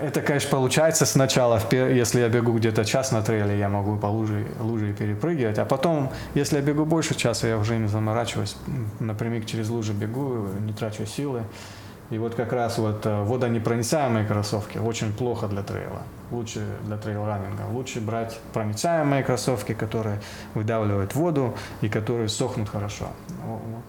это, 0.00 0.20
конечно, 0.20 0.50
получается 0.50 1.06
сначала, 1.06 1.60
если 1.70 2.20
я 2.20 2.28
бегу 2.28 2.52
где-то 2.52 2.84
час 2.84 3.12
на 3.12 3.22
трейле, 3.22 3.58
я 3.58 3.68
могу 3.68 3.96
по 3.96 4.06
луже, 4.06 4.46
луже 4.60 4.92
перепрыгивать, 4.92 5.58
а 5.58 5.64
потом, 5.64 6.10
если 6.34 6.56
я 6.56 6.62
бегу 6.62 6.84
больше 6.84 7.14
часа, 7.14 7.46
я 7.46 7.56
уже 7.56 7.76
не 7.76 7.88
заморачиваюсь, 7.88 8.56
напрямик 9.00 9.46
через 9.46 9.68
лужи 9.68 9.92
бегу, 9.92 10.48
не 10.60 10.72
трачу 10.72 11.06
силы. 11.06 11.42
И 12.10 12.18
вот 12.18 12.34
как 12.34 12.52
раз 12.52 12.76
вот 12.76 13.06
э, 13.06 13.22
водонепроницаемые 13.22 14.26
кроссовки 14.26 14.76
очень 14.76 15.14
плохо 15.14 15.48
для 15.48 15.62
трейла. 15.62 16.02
Лучше 16.30 16.60
для 16.84 16.98
трейл-раннинга. 16.98 17.62
Лучше 17.72 18.02
брать 18.02 18.38
проницаемые 18.52 19.22
кроссовки, 19.22 19.72
которые 19.72 20.20
выдавливают 20.52 21.14
воду 21.14 21.54
и 21.80 21.88
которые 21.88 22.28
сохнут 22.28 22.68
хорошо. 22.68 23.06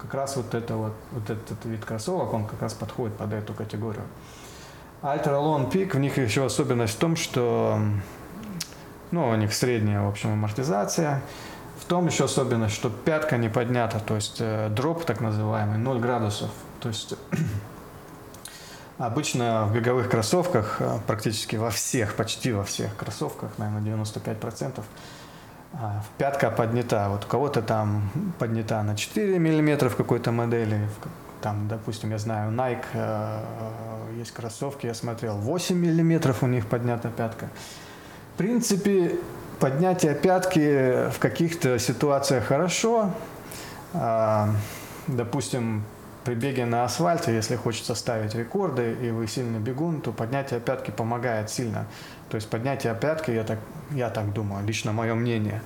Как 0.01 0.13
раз 0.13 0.37
вот, 0.37 0.53
это 0.53 0.75
вот, 0.75 0.93
вот 1.11 1.29
этот 1.29 1.65
вид 1.65 1.83
кроссовок, 1.83 2.33
он 2.33 2.45
как 2.45 2.61
раз 2.61 2.73
подходит 2.73 3.17
под 3.17 3.33
эту 3.33 3.53
категорию. 3.53 4.05
Ultra 5.03 5.33
Long 5.33 5.69
Peak, 5.69 5.97
в 5.97 5.99
них 5.99 6.17
еще 6.17 6.45
особенность 6.45 6.95
в 6.95 6.97
том, 6.97 7.17
что 7.17 7.77
ну, 9.11 9.27
у 9.27 9.35
них 9.35 9.53
средняя, 9.53 10.01
в 10.01 10.07
общем, 10.07 10.31
амортизация. 10.31 11.21
В 11.77 11.83
том 11.85 12.07
еще 12.07 12.23
особенность, 12.23 12.73
что 12.73 12.89
пятка 12.89 13.35
не 13.35 13.49
поднята, 13.49 13.99
то 13.99 14.15
есть 14.15 14.37
э, 14.39 14.69
дроп 14.69 15.03
так 15.03 15.19
называемый, 15.19 15.77
0 15.77 15.99
градусов. 15.99 16.49
То 16.79 16.87
есть 16.87 17.15
обычно 18.97 19.65
в 19.65 19.73
беговых 19.73 20.09
кроссовках, 20.09 20.77
э, 20.79 20.99
практически 21.05 21.57
во 21.57 21.69
всех, 21.69 22.15
почти 22.15 22.53
во 22.53 22.63
всех 22.63 22.95
кроссовках, 22.95 23.51
наверное, 23.57 23.81
95%, 24.07 24.83
э, 25.73 25.77
пятка 26.17 26.49
поднята. 26.49 27.09
Вот 27.09 27.25
у 27.25 27.27
кого-то 27.27 27.61
там 27.61 28.09
поднята 28.39 28.81
на 28.83 28.95
4 28.95 29.37
мм 29.37 29.89
в 29.89 29.97
какой-то 29.97 30.31
модели, 30.31 30.87
там, 31.41 31.67
допустим, 31.67 32.11
я 32.11 32.17
знаю, 32.17 32.53
Nike, 32.53 32.85
э, 32.93 33.43
есть 34.17 34.31
кроссовки, 34.31 34.85
я 34.85 34.93
смотрел, 34.93 35.37
8 35.37 35.77
миллиметров 35.77 36.43
у 36.43 36.47
них 36.47 36.67
поднята 36.67 37.09
пятка. 37.09 37.49
В 38.33 38.37
принципе, 38.37 39.17
поднятие 39.59 40.15
пятки 40.15 41.09
в 41.09 41.19
каких-то 41.19 41.77
ситуациях 41.79 42.45
хорошо. 42.45 43.11
Э, 43.93 44.47
допустим, 45.07 45.83
при 46.23 46.35
беге 46.35 46.65
на 46.65 46.85
асфальте, 46.85 47.33
если 47.33 47.55
хочется 47.55 47.95
ставить 47.95 48.33
рекорды, 48.33 48.95
и 49.01 49.11
вы 49.11 49.27
сильный 49.27 49.59
бегун, 49.59 50.01
то 50.01 50.11
поднятие 50.11 50.59
пятки 50.59 50.91
помогает 50.91 51.49
сильно. 51.49 51.85
То 52.29 52.35
есть 52.35 52.49
поднятие 52.49 52.95
пятки, 52.95 53.31
я 53.31 53.43
так, 53.43 53.59
я 53.91 54.09
так 54.09 54.33
думаю, 54.33 54.65
лично 54.65 54.93
мое 54.93 55.13
мнение, 55.15 55.61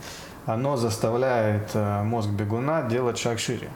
оно 0.46 0.78
заставляет 0.78 1.72
э, 1.74 2.04
мозг 2.04 2.30
бегуна 2.30 2.84
делать 2.84 3.18
шаг 3.18 3.40
шире. 3.40 3.70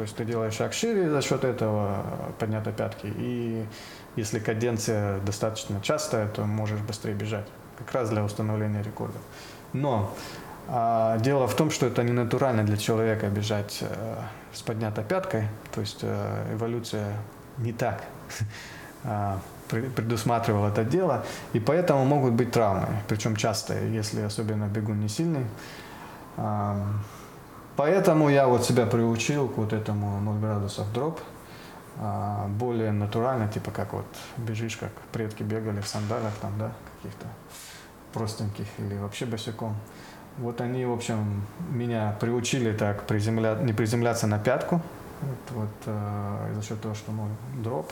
То 0.00 0.04
есть 0.04 0.16
ты 0.16 0.24
делаешь 0.24 0.54
шаг 0.54 0.72
шире 0.72 1.10
за 1.10 1.20
счет 1.20 1.44
этого 1.44 2.06
поднятой 2.38 2.72
пятки. 2.72 3.12
И 3.18 3.66
если 4.16 4.38
каденция 4.38 5.20
достаточно 5.20 5.78
частая, 5.82 6.26
то 6.26 6.46
можешь 6.46 6.80
быстрее 6.80 7.12
бежать. 7.12 7.44
Как 7.78 7.92
раз 7.92 8.08
для 8.08 8.24
установления 8.24 8.82
рекордов. 8.82 9.20
Но 9.74 10.10
а, 10.68 11.18
дело 11.18 11.46
в 11.46 11.54
том, 11.54 11.70
что 11.70 11.84
это 11.84 12.02
не 12.02 12.12
натурально 12.12 12.64
для 12.64 12.78
человека 12.78 13.28
бежать 13.28 13.80
э, 13.82 14.14
с 14.54 14.62
поднятой 14.62 15.04
пяткой. 15.04 15.48
То 15.74 15.82
есть 15.82 15.98
э, 16.00 16.54
эволюция 16.54 17.12
не 17.58 17.74
так 17.74 18.02
а, 19.04 19.38
предусматривала 19.68 20.68
это 20.68 20.82
дело. 20.82 21.26
И 21.52 21.60
поэтому 21.60 22.06
могут 22.06 22.32
быть 22.32 22.52
травмы. 22.52 22.88
Причем 23.06 23.36
частые, 23.36 23.94
если 23.94 24.22
особенно 24.22 24.64
бегун 24.64 24.98
не 24.98 25.10
сильный. 25.10 25.44
Поэтому 27.80 28.28
я 28.28 28.46
вот 28.46 28.62
себя 28.62 28.84
приучил 28.84 29.48
к 29.48 29.56
вот 29.56 29.72
этому 29.72 30.20
0 30.20 30.38
градусов 30.38 30.92
дроп. 30.92 31.18
А, 31.96 32.46
более 32.46 32.92
натурально, 32.92 33.48
типа 33.48 33.70
как 33.70 33.94
вот 33.94 34.04
бежишь, 34.36 34.76
как 34.76 34.92
предки 35.12 35.42
бегали 35.42 35.80
в 35.80 35.88
сандалях 35.88 36.34
там, 36.42 36.52
да, 36.58 36.72
каких-то 36.96 37.26
простеньких 38.12 38.66
или 38.76 38.98
вообще 38.98 39.24
босиком. 39.24 39.74
Вот 40.36 40.60
они, 40.60 40.84
в 40.84 40.92
общем, 40.92 41.46
меня 41.70 42.14
приучили 42.20 42.76
так 42.76 43.04
приземля... 43.04 43.54
не 43.54 43.72
приземляться 43.72 44.26
на 44.26 44.38
пятку, 44.38 44.82
вот, 45.22 45.56
вот 45.56 45.74
э, 45.86 46.52
за 46.56 46.62
счет 46.62 46.82
того, 46.82 46.94
что 46.94 47.12
мой 47.12 47.30
дроп. 47.64 47.90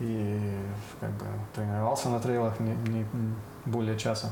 И 0.00 0.58
как 0.98 1.10
бы 1.10 1.26
тренировался 1.54 2.08
на 2.08 2.18
трейлах 2.18 2.58
не, 2.58 2.74
не 2.88 3.06
более 3.64 3.96
часа. 3.96 4.30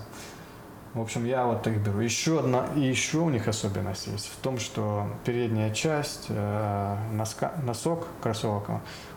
В 0.94 1.00
общем, 1.00 1.24
я 1.24 1.46
вот 1.46 1.66
их 1.66 1.78
беру. 1.78 2.00
Еще 2.00 2.40
одна, 2.40 2.66
и 2.76 2.80
еще 2.80 3.18
у 3.18 3.30
них 3.30 3.48
особенность 3.48 4.08
есть 4.08 4.26
в 4.26 4.36
том, 4.36 4.58
что 4.58 5.06
передняя 5.24 5.72
часть 5.72 6.26
э, 6.28 6.96
носка, 7.12 7.52
носок 7.62 8.06
кроссовок 8.20 8.68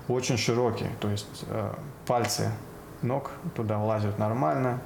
очень 0.08 0.38
широкий, 0.38 0.88
то 1.02 1.10
есть 1.10 1.44
э, 1.48 1.74
пальцы 2.06 2.50
ног 3.02 3.32
туда 3.56 3.78
влазят 3.78 4.18
нормально, 4.20 4.80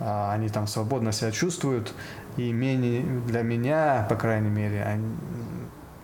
э, 0.00 0.30
они 0.32 0.48
там 0.48 0.66
свободно 0.66 1.12
себя 1.12 1.30
чувствуют, 1.30 1.94
и 2.36 2.52
менее, 2.52 3.02
для 3.26 3.42
меня, 3.42 4.04
по 4.08 4.16
крайней 4.16 4.50
мере, 4.50 4.82
они, 4.82 5.16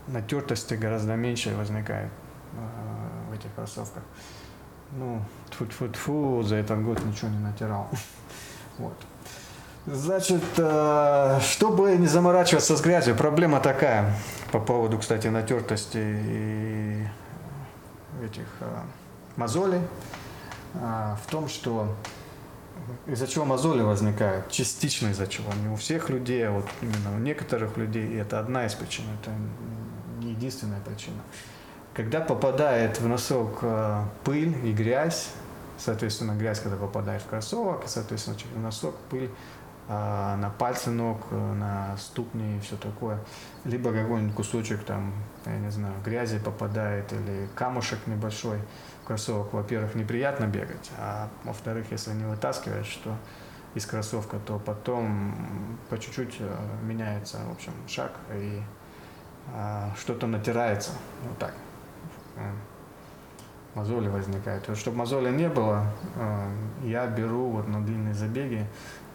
натертости 0.07 0.75
гораздо 0.75 1.17
меньше 1.17 1.57
возникает 1.57 2.11
э, 2.53 3.31
в 3.31 3.35
этих 3.35 3.53
кроссовках. 3.57 4.05
Ну, 4.93 5.23
тьфу-тьфу-тьфу, 5.51 6.43
за 6.43 6.57
этот 6.57 6.85
год 6.85 7.05
ничего 7.05 7.31
не 7.31 7.39
натирал. 7.39 7.89
Вот. 8.79 8.95
Значит, 9.87 10.43
э, 10.59 11.41
чтобы 11.41 11.97
не 11.97 12.07
заморачиваться 12.07 12.77
с 12.77 12.83
грязью, 12.83 13.17
проблема 13.17 13.61
такая 13.61 14.15
по 14.53 14.61
поводу, 14.61 14.99
кстати, 14.99 15.29
натертости 15.29 15.97
и 15.97 17.07
этих 18.23 18.47
э, 18.61 18.79
мозолей, 19.37 19.81
э, 20.75 21.17
в 21.25 21.31
том, 21.31 21.49
что 21.49 21.97
из-за 23.07 23.27
чего 23.27 23.47
мозоли 23.47 23.81
возникают, 23.81 24.51
частично 24.51 25.09
из-за 25.09 25.27
чего, 25.27 25.51
не 25.63 25.69
у 25.69 25.77
всех 25.77 26.11
людей, 26.11 26.47
а 26.47 26.51
вот 26.51 26.67
именно 26.83 27.17
у 27.17 27.19
некоторых 27.19 27.79
людей, 27.79 28.07
и 28.07 28.17
это 28.17 28.39
одна 28.39 28.67
из 28.67 28.75
причин, 28.75 29.07
это 29.23 29.31
не 30.23 30.33
единственная 30.33 30.81
причина. 30.81 31.23
Когда 31.95 32.21
попадает 32.21 33.01
в 33.01 33.09
носок 33.09 33.65
пыль 34.25 34.55
и 34.65 34.73
грязь, 34.73 35.31
соответственно, 35.79 36.33
грязь, 36.33 36.61
когда 36.61 36.77
попадает 36.77 37.23
в 37.23 37.27
кроссовок, 37.27 37.83
соответственно, 37.87 38.37
через 38.37 38.57
носок 38.57 38.95
пыль 39.11 39.31
на 39.91 40.51
пальцы 40.57 40.91
ног, 40.91 41.27
э, 41.33 41.53
на 41.55 41.97
ступни 41.97 42.57
и 42.57 42.61
все 42.61 42.77
такое. 42.77 43.19
Либо 43.65 43.93
какой-нибудь 43.93 44.37
кусочек 44.37 44.85
там, 44.85 45.13
я 45.47 45.59
не 45.59 45.71
знаю, 45.71 45.95
грязи 46.05 46.39
попадает 46.39 47.13
или 47.13 47.49
камушек 47.57 47.99
небольшой 48.07 48.59
в 49.03 49.07
кроссовок. 49.07 49.53
Во-первых, 49.53 49.97
неприятно 49.97 50.45
бегать, 50.45 50.91
а 50.97 51.29
во-вторых, 51.43 51.87
если 51.91 52.13
не 52.13 52.25
вытаскиваешь, 52.25 52.87
что 52.87 53.17
из 53.75 53.85
кроссовка, 53.85 54.39
то 54.39 54.61
потом 54.61 55.35
по 55.89 55.99
чуть-чуть 55.99 56.37
э, 56.39 56.57
меняется, 56.83 57.39
в 57.49 57.53
общем, 57.53 57.73
шаг 57.89 58.13
и 58.33 58.63
а, 59.53 59.93
что-то 59.99 60.29
натирается. 60.29 60.93
Вот 61.25 61.39
так. 61.39 61.55
Э, 62.37 62.53
мозоли 63.75 64.07
возникают. 64.09 64.69
Чтобы 64.77 64.99
мозоли 64.99 65.31
не 65.31 65.49
было, 65.49 65.87
я 66.83 67.07
беру 67.07 67.51
вот 67.51 67.69
на 67.69 67.85
длинные 67.85 68.15
забеги 68.15 68.67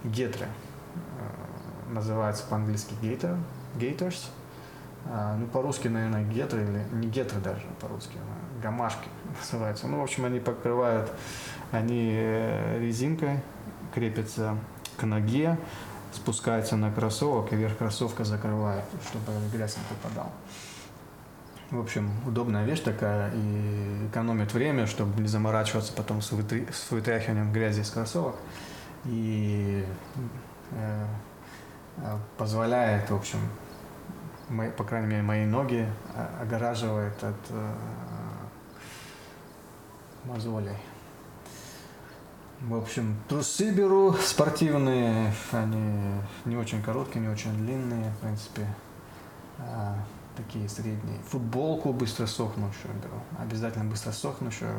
гетры. 0.06 0.48
Э, 0.96 1.94
называется 1.94 2.44
по-английски 2.50 2.94
gator, 3.02 3.38
gators. 3.76 4.28
А, 5.08 5.36
ну, 5.38 5.46
по-русски, 5.48 5.88
наверное, 5.88 6.24
гетры 6.24 6.64
или 6.64 6.84
не 6.94 7.08
гетры 7.08 7.40
даже 7.40 7.62
по-русски, 7.80 8.18
а 8.18 8.64
гамашки 8.64 9.08
называются. 9.40 9.88
Ну, 9.88 10.00
в 10.00 10.04
общем, 10.04 10.26
они 10.26 10.40
покрывают, 10.40 11.12
они 11.72 12.12
э, 12.14 12.80
резинкой 12.80 13.42
крепятся 13.94 14.58
к 14.98 15.04
ноге, 15.04 15.58
спускаются 16.12 16.76
на 16.76 16.92
кроссовок, 16.92 17.54
и 17.54 17.56
верх 17.56 17.78
кроссовка 17.78 18.24
закрывает, 18.24 18.86
чтобы 19.08 19.32
грязь 19.54 19.78
не 19.78 19.84
попадал. 19.96 20.32
В 21.72 21.80
общем, 21.80 22.12
удобная 22.26 22.64
вещь 22.64 22.82
такая 22.82 23.32
и 23.34 24.08
экономит 24.08 24.54
время, 24.54 24.86
чтобы 24.86 25.20
не 25.22 25.28
заморачиваться 25.28 25.94
потом 25.94 26.22
с, 26.22 26.32
вытряхиванием 26.32 27.52
грязи 27.52 27.82
из 27.82 27.90
кроссовок 27.90 28.36
и 29.06 29.86
э, 30.72 31.06
э, 31.98 32.18
позволяет, 32.38 33.10
в 33.10 33.16
общем, 33.16 33.40
мои, 34.50 34.70
по 34.72 34.84
крайней 34.84 35.08
мере, 35.08 35.22
мои 35.22 35.46
ноги 35.46 35.88
огораживает 36.42 37.24
от 37.24 37.36
э, 37.50 37.74
мозолей. 40.26 40.78
В 42.62 42.76
общем, 42.76 43.16
трусы 43.28 43.72
беру 43.72 44.14
спортивные, 44.14 45.34
они 45.52 46.16
не 46.46 46.58
очень 46.58 46.82
короткие, 46.82 47.22
не 47.22 47.28
очень 47.28 47.56
длинные, 47.58 48.12
в 48.12 48.18
принципе, 48.20 48.66
а, 49.60 49.96
такие 50.38 50.68
средние. 50.70 51.20
Футболку 51.30 51.92
быстро 51.92 52.26
сохнущую 52.26 52.94
беру, 53.04 53.22
обязательно 53.38 53.86
быстро 53.86 54.12
сохнущую, 54.12 54.74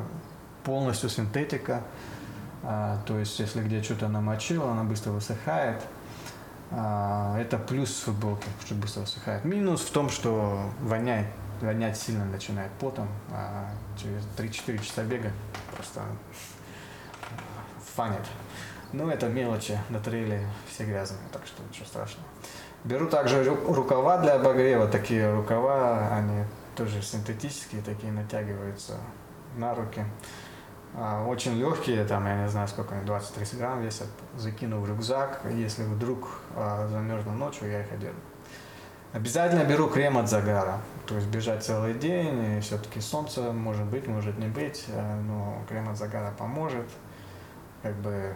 полностью 0.64 1.10
синтетика, 1.10 1.82
а, 1.82 2.15
то 2.62 3.18
есть, 3.18 3.38
если 3.38 3.62
где 3.62 3.82
что-то 3.82 4.08
намочил, 4.08 4.66
она 4.68 4.84
быстро 4.84 5.12
высыхает. 5.12 5.80
А, 6.70 7.38
это 7.38 7.58
плюс 7.58 8.00
футболки, 8.00 8.48
что 8.64 8.74
быстро 8.74 9.02
высыхает. 9.02 9.44
Минус 9.44 9.82
в 9.82 9.90
том, 9.92 10.08
что 10.08 10.70
воняет, 10.80 11.28
вонять 11.60 11.96
сильно 11.96 12.24
начинает 12.24 12.72
потом. 12.80 13.08
А 13.30 13.70
через 13.96 14.26
3-4 14.36 14.84
часа 14.84 15.04
бега 15.04 15.30
просто 15.74 16.02
фанит. 17.94 18.26
Ну, 18.92 19.08
это 19.08 19.28
мелочи, 19.28 19.78
на 19.88 20.00
трейле 20.00 20.46
все 20.68 20.84
грязные, 20.84 21.20
так 21.32 21.46
что 21.46 21.62
ничего 21.68 21.86
страшного. 21.86 22.26
Беру 22.84 23.08
также 23.08 23.42
рукава 23.44 24.18
для 24.18 24.34
обогрева, 24.34 24.86
такие 24.86 25.32
рукава, 25.32 26.14
они 26.14 26.44
тоже 26.76 27.02
синтетические, 27.02 27.82
такие 27.82 28.12
натягиваются 28.12 28.94
на 29.56 29.74
руки. 29.74 30.04
А, 30.98 31.22
очень 31.26 31.58
легкие, 31.58 32.04
там, 32.06 32.26
я 32.26 32.42
не 32.42 32.48
знаю, 32.48 32.66
сколько 32.68 32.94
они, 32.94 33.04
20-30 33.04 33.58
грамм 33.58 33.82
весят, 33.82 34.08
закину 34.34 34.80
в 34.80 34.88
рюкзак, 34.88 35.42
если 35.52 35.82
вдруг 35.82 36.26
а, 36.54 36.88
замерзну 36.88 37.32
ночью, 37.32 37.70
я 37.70 37.82
их 37.82 37.92
одену. 37.92 38.18
Обязательно 39.12 39.64
беру 39.64 39.88
крем 39.88 40.16
от 40.16 40.30
загара, 40.30 40.80
то 41.06 41.16
есть 41.16 41.26
бежать 41.26 41.62
целый 41.62 41.92
день, 41.92 42.56
и 42.56 42.60
все-таки 42.60 43.00
солнце 43.00 43.52
может 43.52 43.84
быть, 43.84 44.06
может 44.06 44.38
не 44.38 44.48
быть, 44.48 44.86
а, 44.88 45.20
но 45.20 45.62
крем 45.68 45.90
от 45.90 45.98
загара 45.98 46.32
поможет. 46.32 46.88
Как 47.82 47.94
бы 47.96 48.34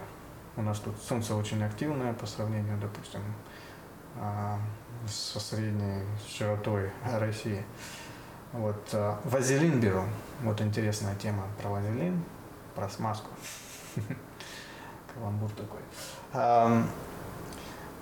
у 0.55 0.61
нас 0.61 0.77
тут 0.79 0.95
солнце 1.01 1.35
очень 1.35 1.63
активное 1.63 2.13
по 2.13 2.27
сравнению, 2.27 2.77
допустим, 2.79 3.21
со 5.07 5.39
средней 5.39 6.03
широтой 6.27 6.91
России. 7.19 7.65
Вот, 8.53 8.93
вазелин 9.23 9.79
беру. 9.79 10.03
Вот 10.43 10.61
интересная 10.61 11.15
тема 11.15 11.45
про 11.59 11.69
вазелин 11.69 12.23
про 12.75 12.89
смазку. 12.89 13.29
Каламбур 15.13 15.49
такой. 15.51 15.79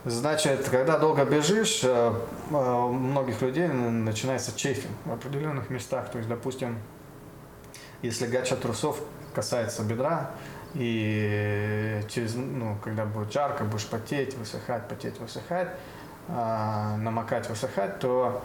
Значит, 0.06 0.70
когда 0.70 0.98
долго 0.98 1.26
бежишь, 1.26 1.82
э, 1.84 2.14
э, 2.52 2.54
у 2.54 2.94
многих 2.94 3.42
людей 3.42 3.68
начинается 3.68 4.56
чефинг 4.58 4.96
в 5.04 5.12
определенных 5.12 5.70
местах. 5.70 6.10
То 6.10 6.20
есть, 6.20 6.30
допустим, 6.30 6.80
если 8.02 8.26
гача 8.26 8.56
трусов 8.56 8.98
касается 9.36 9.84
бедра, 9.84 10.32
и 10.74 12.02
через, 12.08 12.36
ну, 12.36 12.78
когда 12.82 13.06
будет 13.06 13.34
жарко, 13.34 13.66
будешь 13.66 13.88
потеть, 13.88 14.38
высыхать, 14.38 14.88
потеть, 14.88 15.20
высыхать, 15.20 15.70
э, 16.30 16.96
намокать, 16.98 17.50
высыхать, 17.50 18.00
то 18.00 18.42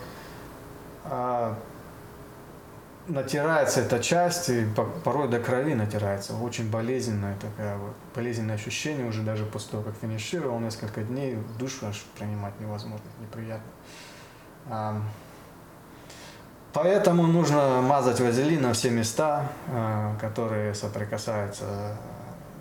натирается 3.08 3.80
эта 3.80 3.98
часть, 3.98 4.48
и 4.48 4.66
порой 5.04 5.28
до 5.28 5.38
крови 5.40 5.74
натирается. 5.74 6.34
Очень 6.34 6.70
болезненная 6.70 7.36
такая 7.36 7.76
вот, 7.76 7.94
болезненное 8.14 8.54
ощущение 8.54 9.06
уже 9.06 9.22
даже 9.22 9.44
после 9.44 9.72
того, 9.72 9.82
как 9.82 9.94
финишировал, 10.00 10.58
несколько 10.58 11.02
дней 11.02 11.36
душу 11.58 11.86
аж 11.86 12.04
принимать 12.18 12.58
невозможно, 12.60 13.06
неприятно. 13.20 13.70
Поэтому 16.72 17.26
нужно 17.28 17.82
мазать 17.82 18.18
вазелин 18.20 18.62
на 18.62 18.72
все 18.72 18.90
места, 18.90 19.46
а, 19.68 20.16
которые 20.20 20.74
соприкасаются 20.74 21.96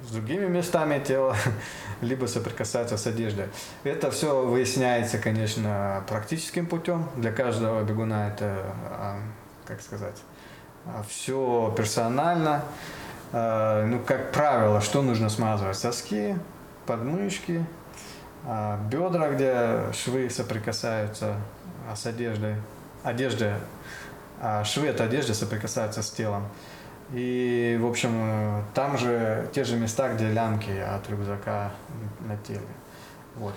с 0.08 0.12
другими 0.12 0.46
местами 0.46 1.04
тела, 1.04 1.36
либо 2.02 2.28
соприкасаются 2.28 2.98
с 2.98 3.08
одеждой. 3.08 3.48
Это 3.84 4.12
все 4.12 4.46
выясняется, 4.46 5.18
конечно, 5.18 6.04
практическим 6.08 6.68
путем. 6.68 7.10
Для 7.16 7.32
каждого 7.32 7.82
бегуна 7.84 8.28
это, 8.28 8.72
как 9.66 9.82
сказать, 9.82 10.22
все 11.08 11.74
персонально. 11.78 12.64
А, 13.32 13.86
ну, 13.86 14.00
как 14.00 14.32
правило, 14.32 14.82
что 14.82 15.02
нужно 15.02 15.30
смазывать? 15.30 15.78
Соски, 15.78 16.38
подмышки, 16.86 17.66
а, 18.46 18.80
бедра, 18.90 19.30
где 19.30 19.92
швы 19.94 20.30
соприкасаются 20.30 21.36
с 21.96 22.06
одеждой. 22.06 22.56
Одежда, 23.04 23.60
швы 24.64 24.88
от 24.88 25.02
одежды 25.02 25.34
соприкасаются 25.34 26.02
с 26.02 26.10
телом. 26.10 26.48
И, 27.12 27.78
в 27.82 27.86
общем, 27.86 28.64
там 28.74 28.98
же 28.98 29.50
те 29.54 29.66
же 29.66 29.76
места, 29.76 30.14
где 30.14 30.30
лямки 30.30 30.72
от 30.72 31.10
рюкзака 31.10 31.72
на 32.22 32.38
теле. 32.38 32.62
Вот. 33.36 33.56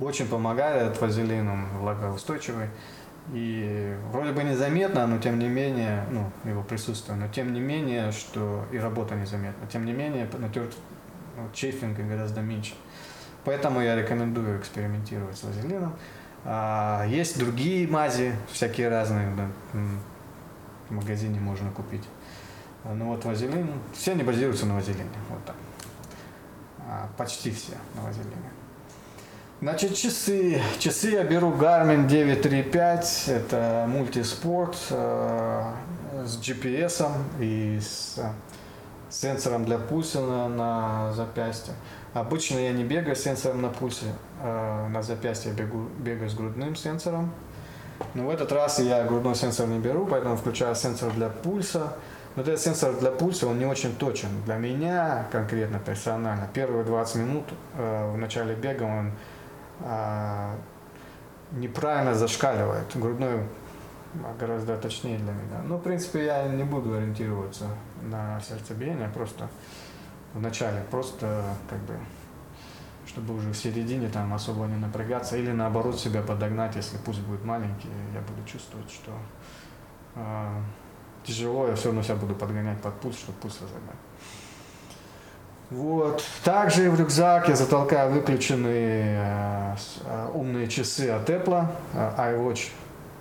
Очень 0.00 0.26
помогает 0.26 0.98
вазелин, 1.00 1.48
он 1.48 1.66
влагоустойчивый. 1.80 2.68
И 3.32 3.96
вроде 4.10 4.32
бы 4.32 4.42
незаметно, 4.42 5.06
но 5.06 5.18
тем 5.18 5.38
не 5.38 5.48
менее, 5.48 6.04
ну, 6.10 6.30
его 6.44 6.62
присутствие, 6.62 7.16
но 7.16 7.28
тем 7.28 7.52
не 7.52 7.60
менее, 7.60 8.10
что 8.10 8.66
и 8.72 8.78
работа 8.78 9.14
незаметна. 9.14 9.66
Тем 9.68 9.84
не 9.84 9.92
менее, 9.92 10.28
натерт 10.38 10.74
ну, 11.36 11.48
чейфинга 11.52 12.02
гораздо 12.02 12.40
меньше. 12.40 12.74
Поэтому 13.44 13.80
я 13.80 13.94
рекомендую 13.94 14.58
экспериментировать 14.58 15.36
с 15.36 15.44
вазелином. 15.44 15.94
А, 16.44 17.04
есть 17.06 17.38
другие 17.38 17.86
мази, 17.86 18.34
всякие 18.50 18.88
разные, 18.88 19.32
да, 19.36 19.46
в 20.88 20.92
магазине 20.92 21.38
можно 21.38 21.70
купить. 21.70 22.06
Ну 22.84 23.06
вот 23.06 23.24
вазелин, 23.24 23.68
все 23.92 24.12
они 24.12 24.22
базируются 24.22 24.66
на 24.66 24.74
вазелине, 24.74 25.08
вот 25.28 25.44
так. 25.44 25.56
А, 26.88 27.08
почти 27.16 27.50
все 27.50 27.74
на 27.94 28.02
вазелине. 28.02 28.49
Значит, 29.60 29.94
часы. 29.94 30.58
Часы 30.78 31.10
я 31.10 31.22
беру 31.22 31.50
Garmin 31.52 32.06
935. 32.06 33.24
Это 33.28 33.84
мультиспорт. 33.86 34.74
Э, 34.88 35.74
с 36.24 36.38
GPS 36.38 37.06
и 37.38 37.78
с 37.78 38.18
сенсором 39.10 39.66
для 39.66 39.76
пульса 39.76 40.20
на, 40.22 40.48
на 40.48 41.12
запястье. 41.12 41.74
Обычно 42.14 42.58
я 42.58 42.72
не 42.72 42.84
бегаю 42.84 43.14
с 43.14 43.20
сенсором 43.20 43.60
на 43.60 43.68
пульсе, 43.68 44.06
а 44.42 44.88
на 44.88 45.02
запястье 45.02 45.52
я 45.52 45.56
бегу, 45.56 45.88
бегаю 45.98 46.30
с 46.30 46.34
грудным 46.34 46.74
сенсором. 46.74 47.30
Но 48.14 48.26
в 48.26 48.30
этот 48.30 48.52
раз 48.52 48.78
я 48.78 49.04
грудной 49.04 49.34
сенсор 49.34 49.66
не 49.66 49.78
беру, 49.78 50.06
поэтому 50.06 50.38
включаю 50.38 50.74
сенсор 50.74 51.12
для 51.12 51.28
пульса. 51.28 51.92
Но 52.34 52.42
этот 52.42 52.60
сенсор 52.60 52.94
для 52.98 53.10
пульса, 53.10 53.46
он 53.46 53.58
не 53.58 53.66
очень 53.66 53.94
точен. 53.94 54.28
Для 54.46 54.56
меня 54.56 55.26
конкретно, 55.30 55.78
персонально, 55.78 56.48
первые 56.54 56.84
20 56.84 57.16
минут 57.16 57.44
э, 57.76 58.12
в 58.12 58.16
начале 58.16 58.54
бега 58.54 58.84
он 58.84 59.08
э, 59.08 59.10
неправильно 61.52 62.14
зашкаливает. 62.14 62.86
Грудной 62.94 63.46
гораздо 64.38 64.76
точнее 64.76 65.18
для 65.18 65.32
меня. 65.32 65.62
Ну, 65.64 65.76
в 65.76 65.82
принципе, 65.82 66.24
я 66.24 66.48
не 66.48 66.64
буду 66.64 66.94
ориентироваться 66.94 67.66
на 68.02 68.40
сердцебиение, 68.40 69.08
просто 69.08 69.48
в 70.34 70.40
начале, 70.40 70.84
просто 70.90 71.44
как 71.68 71.78
бы, 71.80 71.96
чтобы 73.06 73.34
уже 73.34 73.52
в 73.52 73.56
середине 73.56 74.08
там 74.08 74.32
особо 74.34 74.66
не 74.66 74.76
напрягаться, 74.76 75.36
или 75.36 75.50
наоборот 75.50 75.98
себя 75.98 76.22
подогнать, 76.22 76.76
если 76.76 76.96
пульс 76.98 77.18
будет 77.18 77.44
маленький, 77.44 77.88
я 78.14 78.20
буду 78.20 78.46
чувствовать, 78.46 78.90
что 78.90 79.12
э, 80.16 80.62
тяжело, 81.24 81.68
я 81.68 81.74
все 81.74 81.86
равно 81.86 82.02
себя 82.02 82.16
буду 82.16 82.34
подгонять 82.34 82.80
под 82.80 82.94
пульс, 83.00 83.16
чтобы 83.18 83.38
пульс 83.38 83.60
разогнать. 83.60 83.96
Вот. 85.70 86.24
Также 86.42 86.90
в 86.90 86.98
рюкзак 86.98 87.48
я 87.48 87.54
затолкаю 87.54 88.12
выключенные 88.12 89.20
э, 89.20 89.76
э, 90.04 90.30
умные 90.34 90.66
часы 90.66 91.10
от 91.10 91.30
Apple, 91.30 91.66
э, 91.94 92.12
iWatch 92.18 92.70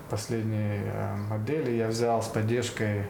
последней 0.09 0.81
модели 1.29 1.69
я 1.69 1.87
взял 1.87 2.23
с 2.23 2.27
поддержкой 2.27 3.05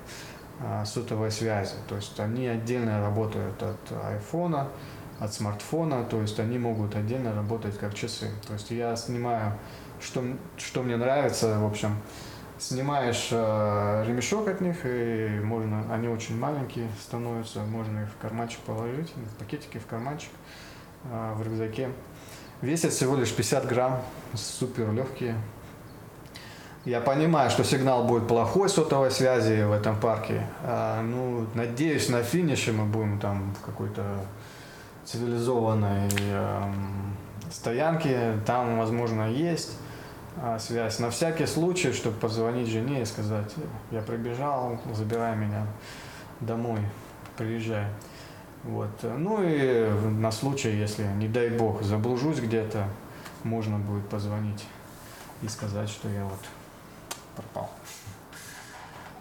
сотовой 0.83 1.31
связи. 1.31 1.75
То 1.87 1.95
есть 1.95 2.19
они 2.19 2.45
отдельно 2.45 2.99
работают 2.99 3.63
от 3.63 4.05
айфона, 4.05 4.67
от 5.17 5.33
смартфона, 5.33 6.03
то 6.03 6.21
есть 6.21 6.37
они 6.41 6.59
могут 6.59 6.97
отдельно 6.97 7.33
работать 7.33 7.79
как 7.79 7.93
часы. 7.93 8.27
То 8.45 8.51
есть 8.51 8.69
я 8.71 8.97
снимаю, 8.97 9.53
что, 10.01 10.21
что 10.57 10.83
мне 10.83 10.97
нравится, 10.97 11.57
в 11.59 11.65
общем, 11.65 11.95
снимаешь 12.59 13.29
э, 13.31 14.03
ремешок 14.07 14.47
от 14.47 14.61
них, 14.61 14.77
и 14.83 15.39
можно, 15.43 15.85
они 15.91 16.07
очень 16.07 16.37
маленькие 16.37 16.87
становятся, 17.01 17.61
можно 17.61 18.01
их 18.01 18.09
в 18.09 18.17
карманчик 18.21 18.59
положить, 18.59 19.11
в 19.15 19.39
пакетики 19.39 19.77
в 19.77 19.85
карманчик, 19.85 20.31
э, 21.05 21.33
в 21.35 21.43
рюкзаке. 21.43 21.89
Весят 22.61 22.91
всего 22.91 23.15
лишь 23.15 23.33
50 23.33 23.65
грамм, 23.67 24.01
супер 24.33 24.91
легкие, 24.91 25.35
я 26.85 27.01
понимаю, 27.01 27.49
что 27.49 27.63
сигнал 27.63 28.05
будет 28.05 28.27
плохой 28.27 28.69
сотовой 28.69 29.11
связи 29.11 29.63
в 29.63 29.71
этом 29.73 29.99
парке. 29.99 30.47
А, 30.63 31.01
ну, 31.01 31.45
надеюсь, 31.53 32.07
на 32.09 32.23
финише 32.23 32.71
мы 32.71 32.85
будем 32.85 33.19
там 33.19 33.53
в 33.59 33.65
какой-то 33.65 34.03
цивилизованной 35.03 36.09
э, 36.09 36.73
стоянке. 37.51 38.33
Там, 38.45 38.77
возможно, 38.77 39.29
есть 39.29 39.77
связь. 40.59 40.99
На 40.99 41.09
всякий 41.09 41.45
случай, 41.45 41.91
чтобы 41.91 42.17
позвонить 42.17 42.67
жене 42.67 43.01
и 43.01 43.05
сказать, 43.05 43.53
я 43.91 44.01
прибежал, 44.01 44.79
забирай 44.93 45.35
меня 45.35 45.65
домой, 46.39 46.79
приезжай. 47.37 47.87
Вот. 48.63 48.89
Ну 49.03 49.41
и 49.41 49.89
на 50.09 50.31
случай, 50.31 50.71
если, 50.71 51.03
не 51.03 51.27
дай 51.27 51.49
бог, 51.49 51.81
заблужусь 51.81 52.39
где-то, 52.39 52.87
можно 53.43 53.79
будет 53.79 54.07
позвонить 54.09 54.65
и 55.41 55.47
сказать, 55.47 55.89
что 55.89 56.09
я 56.09 56.23
вот 56.25 56.39
пропал. 57.35 57.69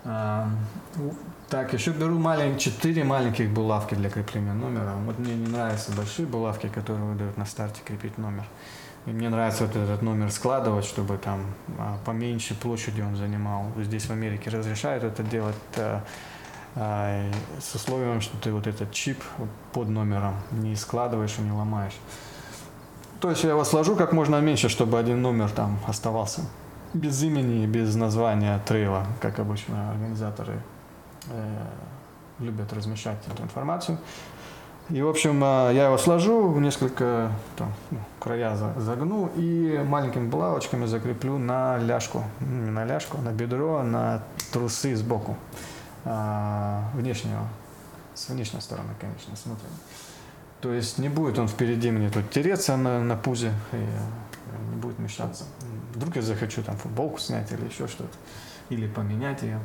А, 0.05 0.49
так, 1.49 1.73
еще 1.73 1.93
беру 1.93 2.19
малень, 2.19 2.59
4 2.59 3.05
маленьких 3.05 3.51
булавки 3.51 3.95
для 3.95 4.11
крепления 4.11 4.55
номера. 4.55 4.95
Вот 5.05 5.19
мне 5.19 5.35
не 5.35 5.49
нравятся 5.49 5.93
большие 5.93 6.27
булавки, 6.27 6.69
которые 6.69 7.05
выдают 7.05 7.37
на 7.37 7.45
старте 7.45 7.81
крепить 7.85 8.17
номер. 8.19 8.45
И 9.07 9.11
мне 9.11 9.29
нравится 9.29 9.67
вот 9.67 9.77
этот 9.77 10.03
номер 10.03 10.31
складывать, 10.31 10.85
чтобы 10.85 11.17
там 11.19 11.47
а, 11.79 11.99
поменьше 12.05 12.55
площади 12.55 13.01
он 13.01 13.17
занимал. 13.17 13.67
Здесь 13.77 14.05
в 14.07 14.11
Америке 14.11 14.51
разрешают 14.51 15.05
это 15.05 15.23
делать 15.23 15.57
а, 15.77 16.03
а, 16.75 17.31
с 17.61 17.75
условием, 17.75 18.21
что 18.21 18.37
ты 18.39 18.53
вот 18.53 18.67
этот 18.67 18.93
чип 18.93 19.23
под 19.73 19.89
номером 19.89 20.35
не 20.51 20.77
складываешь 20.77 21.37
и 21.39 21.43
не 21.43 21.53
ломаешь. 21.53 21.97
То 23.21 23.31
есть 23.31 23.43
я 23.45 23.51
его 23.51 23.65
сложу 23.65 23.97
как 23.97 24.13
можно 24.13 24.41
меньше, 24.41 24.69
чтобы 24.69 24.99
один 24.99 25.23
номер 25.23 25.51
там 25.51 25.79
оставался 25.87 26.43
без 26.95 27.23
имени, 27.23 27.67
без 27.67 27.95
названия 27.95 28.61
трейла, 28.67 29.07
как 29.21 29.39
обычно 29.39 29.91
организаторы 29.91 30.63
э, 31.31 31.67
любят 32.39 32.73
размещать 32.73 33.19
эту 33.27 33.43
информацию. 33.43 33.99
И, 34.91 35.03
в 35.03 35.09
общем, 35.09 35.43
э, 35.45 35.75
я 35.75 35.87
его 35.87 35.99
сложу 35.99 36.59
несколько 36.59 37.31
там, 37.57 37.73
ну, 37.91 37.99
края 38.19 38.57
загну 38.77 39.31
и 39.37 39.83
маленькими 39.87 40.27
булавочками 40.29 40.87
закреплю 40.87 41.37
на 41.37 41.77
ляжку, 41.79 42.25
не 42.41 42.71
на 42.71 42.87
ляжку, 42.87 43.19
на 43.19 43.33
бедро, 43.33 43.83
на 43.83 44.23
трусы 44.51 44.97
сбоку, 44.97 45.37
э, 46.05 46.81
внешнего, 46.95 47.47
с 48.15 48.31
внешней 48.31 48.63
стороны, 48.63 48.91
конечно, 48.99 49.37
с 49.37 49.45
внутренней. 49.45 49.77
То 50.63 50.73
есть 50.73 50.99
не 50.99 51.11
будет 51.11 51.39
он 51.39 51.49
впереди 51.49 51.91
мне 51.91 52.11
тут 52.11 52.31
тереться 52.31 52.77
на, 52.77 53.01
на 53.03 53.17
пузе 53.17 53.53
и 53.73 53.77
не 54.71 54.81
будет 54.81 54.99
мешаться. 54.99 55.45
Вдруг 55.95 56.17
я 56.17 56.23
захочу 56.23 56.63
там 56.63 56.77
футболку 56.77 57.19
снять 57.19 57.53
или 57.53 57.65
еще 57.67 57.87
что-то. 57.87 58.17
Или 58.71 58.89
поменять 58.89 59.43
ее. 59.43 59.61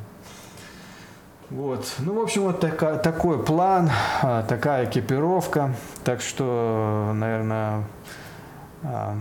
Вот. 1.50 1.96
Ну, 1.98 2.18
в 2.18 2.22
общем, 2.22 2.44
вот 2.44 2.60
така, 2.60 2.96
такой 2.96 3.42
план, 3.44 3.90
а, 4.22 4.42
такая 4.44 4.88
экипировка. 4.88 5.74
Так 6.02 6.22
что, 6.22 7.12
наверное, 7.14 7.84
а, 8.82 9.16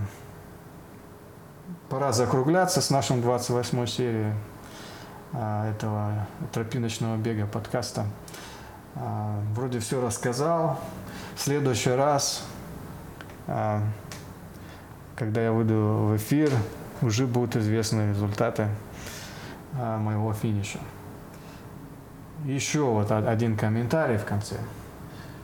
пора 1.89 2.13
закругляться 2.13 2.81
с 2.81 2.89
нашим 2.89 3.21
28 3.21 3.85
серии 3.87 4.33
а, 5.33 5.69
этого 5.69 6.25
тропиночного 6.53 7.17
бега 7.17 7.45
подкаста. 7.45 8.05
Вроде 9.55 9.79
все 9.79 9.99
рассказал. 9.99 10.79
В 11.35 11.41
следующий 11.41 11.89
раз, 11.89 12.45
когда 13.47 15.41
я 15.41 15.51
выйду 15.51 16.09
в 16.11 16.17
эфир, 16.17 16.51
уже 17.01 17.25
будут 17.25 17.55
известны 17.55 18.11
результаты 18.11 18.67
моего 19.73 20.31
финиша. 20.33 20.77
Еще 22.45 22.81
вот 22.81 23.09
один 23.09 23.55
комментарий 23.55 24.17
в 24.17 24.25
конце. 24.25 24.57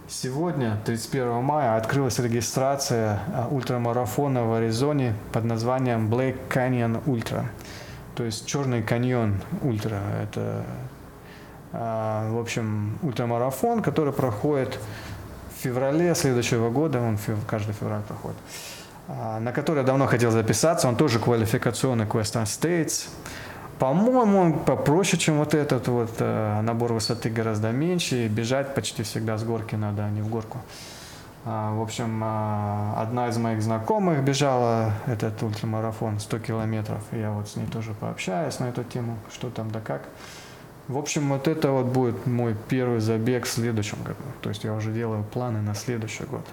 Сегодня, 0.10 0.78
31 0.86 1.42
мая, 1.44 1.78
открылась 1.78 2.20
регистрация 2.20 3.20
а, 3.34 3.48
ультрамарафона 3.50 4.44
в 4.44 4.54
Аризоне 4.54 5.14
под 5.32 5.46
названием 5.46 6.14
Black 6.14 6.36
Canyon 6.50 7.02
Ultra. 7.06 7.46
То 8.16 8.24
есть 8.24 8.46
Черный 8.46 8.84
каньон 8.84 9.40
Ультра. 9.62 10.02
Это, 10.24 10.66
а, 11.72 12.30
в 12.34 12.38
общем, 12.40 12.98
ультрамарафон, 13.02 13.82
который 13.82 14.12
проходит 14.12 14.78
в 15.56 15.62
феврале 15.62 16.14
следующего 16.16 16.70
года. 16.70 17.00
Он 17.00 17.18
каждый 17.48 17.74
февраль 17.74 18.02
проходит. 18.02 18.38
А, 19.08 19.40
на 19.40 19.54
который 19.54 19.80
я 19.80 19.84
давно 19.84 20.06
хотел 20.08 20.32
записаться. 20.32 20.90
Он 20.90 20.98
тоже 20.98 21.20
квалификационный 21.20 22.06
Western 22.06 22.44
States. 22.44 23.08
По-моему, 23.80 24.60
попроще, 24.60 25.18
чем 25.18 25.38
вот 25.38 25.54
этот 25.54 25.88
вот. 25.88 26.12
Э, 26.20 26.60
набор 26.62 26.94
высоты 26.94 27.30
гораздо 27.30 27.72
меньше. 27.72 28.26
И 28.26 28.28
бежать 28.28 28.76
почти 28.76 29.04
всегда 29.04 29.38
с 29.38 29.44
горки 29.44 29.76
надо, 29.76 30.06
а 30.06 30.10
не 30.10 30.22
в 30.22 30.28
горку. 30.28 30.58
А, 31.46 31.74
в 31.74 31.82
общем, 31.82 32.22
а, 32.24 32.96
одна 32.98 33.30
из 33.30 33.38
моих 33.38 33.62
знакомых 33.62 34.22
бежала 34.24 34.92
этот 35.08 35.42
ультрамарафон 35.42 36.20
100 36.20 36.40
километров. 36.40 37.02
Я 37.14 37.32
вот 37.32 37.48
с 37.48 37.56
ней 37.56 37.66
тоже 37.68 37.94
пообщаюсь 37.94 38.60
на 38.60 38.66
эту 38.66 38.84
тему, 38.84 39.18
что 39.32 39.50
там 39.50 39.72
да 39.72 39.80
как. 39.80 40.02
В 40.90 40.98
общем, 40.98 41.30
вот 41.30 41.48
это 41.48 41.72
вот 41.72 41.86
будет 41.86 42.26
мой 42.26 42.56
первый 42.68 43.00
забег 43.00 43.46
в 43.46 43.50
следующем 43.50 44.00
году. 44.04 44.24
То 44.42 44.50
есть 44.50 44.66
я 44.66 44.74
уже 44.74 44.92
делаю 44.92 45.24
планы 45.24 45.62
на 45.62 45.74
следующий 45.74 46.26
год. 46.26 46.46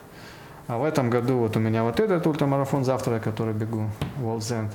А 0.69 0.79
в 0.79 0.85
этом 0.85 1.11
году 1.11 1.39
вот 1.39 1.57
у 1.57 1.61
меня 1.61 1.83
вот 1.83 1.99
этот 1.99 2.27
ультрамарафон 2.27 2.85
завтра, 2.85 3.19
который 3.19 3.55
бегу, 3.55 3.89
World's 4.21 4.53
End. 4.53 4.71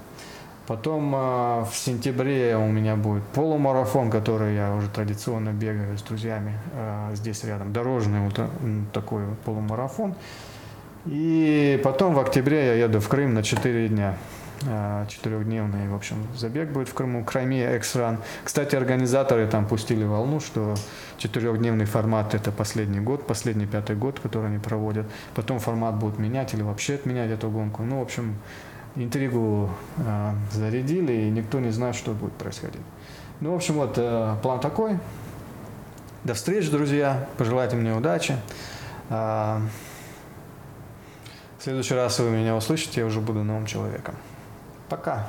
Потом 0.67 1.13
э, 1.15 1.65
в 1.69 1.71
сентябре 1.73 2.55
у 2.55 2.67
меня 2.67 2.95
будет 2.95 3.23
полумарафон, 3.23 4.09
который 4.09 4.55
я 4.55 4.73
уже 4.75 4.89
традиционно 4.89 5.49
бегаю 5.49 5.97
с 5.97 6.01
друзьями 6.01 6.57
э, 6.73 7.11
здесь 7.15 7.43
рядом. 7.43 7.73
Дорожный 7.73 8.19
вот 8.21 8.39
такой 8.93 9.23
полумарафон. 9.43 10.15
И 11.05 11.81
потом 11.83 12.13
в 12.13 12.19
октябре 12.19 12.77
я 12.77 12.85
еду 12.85 12.99
в 12.99 13.07
Крым 13.07 13.33
на 13.33 13.43
4 13.43 13.87
дня. 13.87 14.17
Э, 14.67 15.05
четырехдневный, 15.09 15.87
в 15.89 15.95
общем, 15.95 16.27
забег 16.35 16.69
будет 16.69 16.87
в 16.87 16.93
Крыму, 16.93 17.23
Крайме 17.23 17.75
Эксран. 17.77 18.19
Кстати, 18.43 18.75
организаторы 18.75 19.47
там 19.47 19.65
пустили 19.65 20.03
волну, 20.03 20.39
что 20.39 20.75
четырехдневный 21.17 21.85
формат 21.85 22.35
это 22.35 22.51
последний 22.51 22.99
год, 22.99 23.25
последний 23.25 23.65
пятый 23.65 23.95
год, 23.95 24.19
который 24.19 24.47
они 24.47 24.59
проводят. 24.59 25.07
Потом 25.33 25.59
формат 25.59 25.95
будут 25.95 26.19
менять 26.19 26.53
или 26.53 26.61
вообще 26.61 26.95
отменять 26.95 27.31
эту 27.31 27.49
гонку. 27.49 27.81
Ну, 27.83 27.99
в 27.99 28.01
общем, 28.03 28.35
интригу 28.95 29.69
э, 29.97 30.33
зарядили, 30.51 31.13
и 31.13 31.29
никто 31.29 31.59
не 31.59 31.71
знает, 31.71 31.95
что 31.95 32.11
будет 32.11 32.33
происходить. 32.33 32.81
Ну, 33.39 33.53
в 33.53 33.55
общем, 33.55 33.75
вот 33.75 33.93
э, 33.97 34.35
план 34.41 34.59
такой. 34.59 34.99
До 36.23 36.33
встречи, 36.33 36.69
друзья. 36.69 37.27
Пожелайте 37.37 37.75
мне 37.75 37.95
удачи. 37.95 38.35
А, 39.09 39.61
в 41.57 41.63
следующий 41.63 41.95
раз 41.95 42.19
вы 42.19 42.29
меня 42.29 42.55
услышите, 42.55 43.01
я 43.01 43.07
уже 43.07 43.19
буду 43.19 43.43
новым 43.43 43.65
человеком. 43.65 44.15
Пока. 44.87 45.27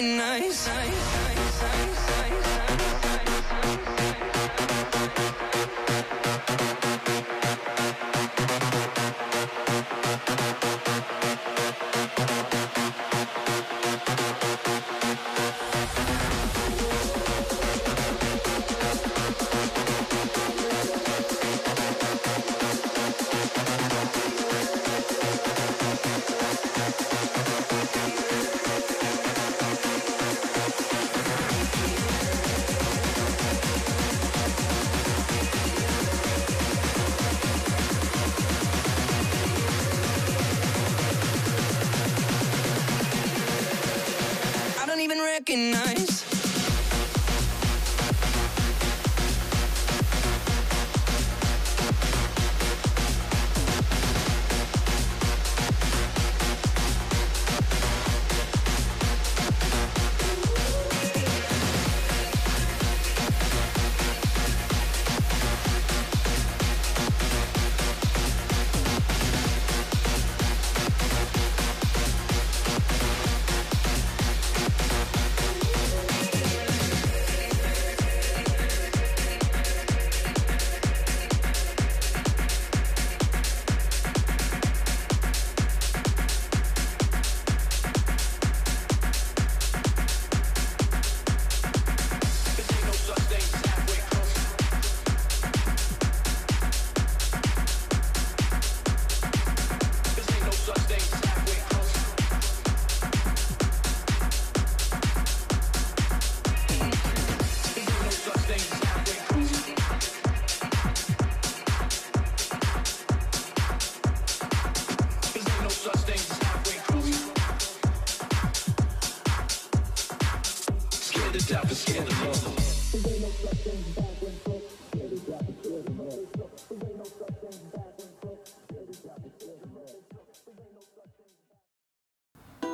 Recognize. 0.00 1.99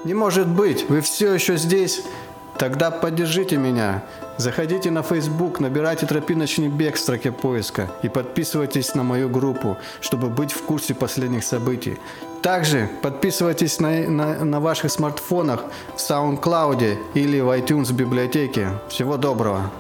Не 0.07 0.15
может 0.15 0.47
быть, 0.47 0.89
вы 0.89 1.01
все 1.01 1.35
еще 1.35 1.57
здесь? 1.57 2.05
Тогда 2.61 2.93
поддержите 2.93 3.57
меня. 3.57 4.05
Заходите 4.37 4.93
на 4.93 5.03
Facebook, 5.03 5.59
набирайте 5.59 6.07
«Тропиночный 6.07 6.69
бег» 6.69 6.95
в 6.95 7.01
строке 7.01 7.33
поиска 7.33 7.91
и 8.05 8.09
подписывайтесь 8.09 8.95
на 8.95 9.03
мою 9.03 9.29
группу, 9.29 9.77
чтобы 10.01 10.29
быть 10.29 10.53
в 10.53 10.63
курсе 10.63 10.95
последних 10.95 11.43
событий. 11.43 11.99
Также 12.41 12.89
подписывайтесь 13.03 13.81
на, 13.81 14.09
на, 14.09 14.45
на 14.45 14.61
ваших 14.61 14.93
смартфонах 14.93 15.65
в 15.97 15.99
SoundCloud 15.99 16.99
или 17.15 17.41
в 17.41 17.49
iTunes 17.49 17.93
библиотеке. 17.93 18.69
Всего 18.89 19.17
доброго! 19.17 19.73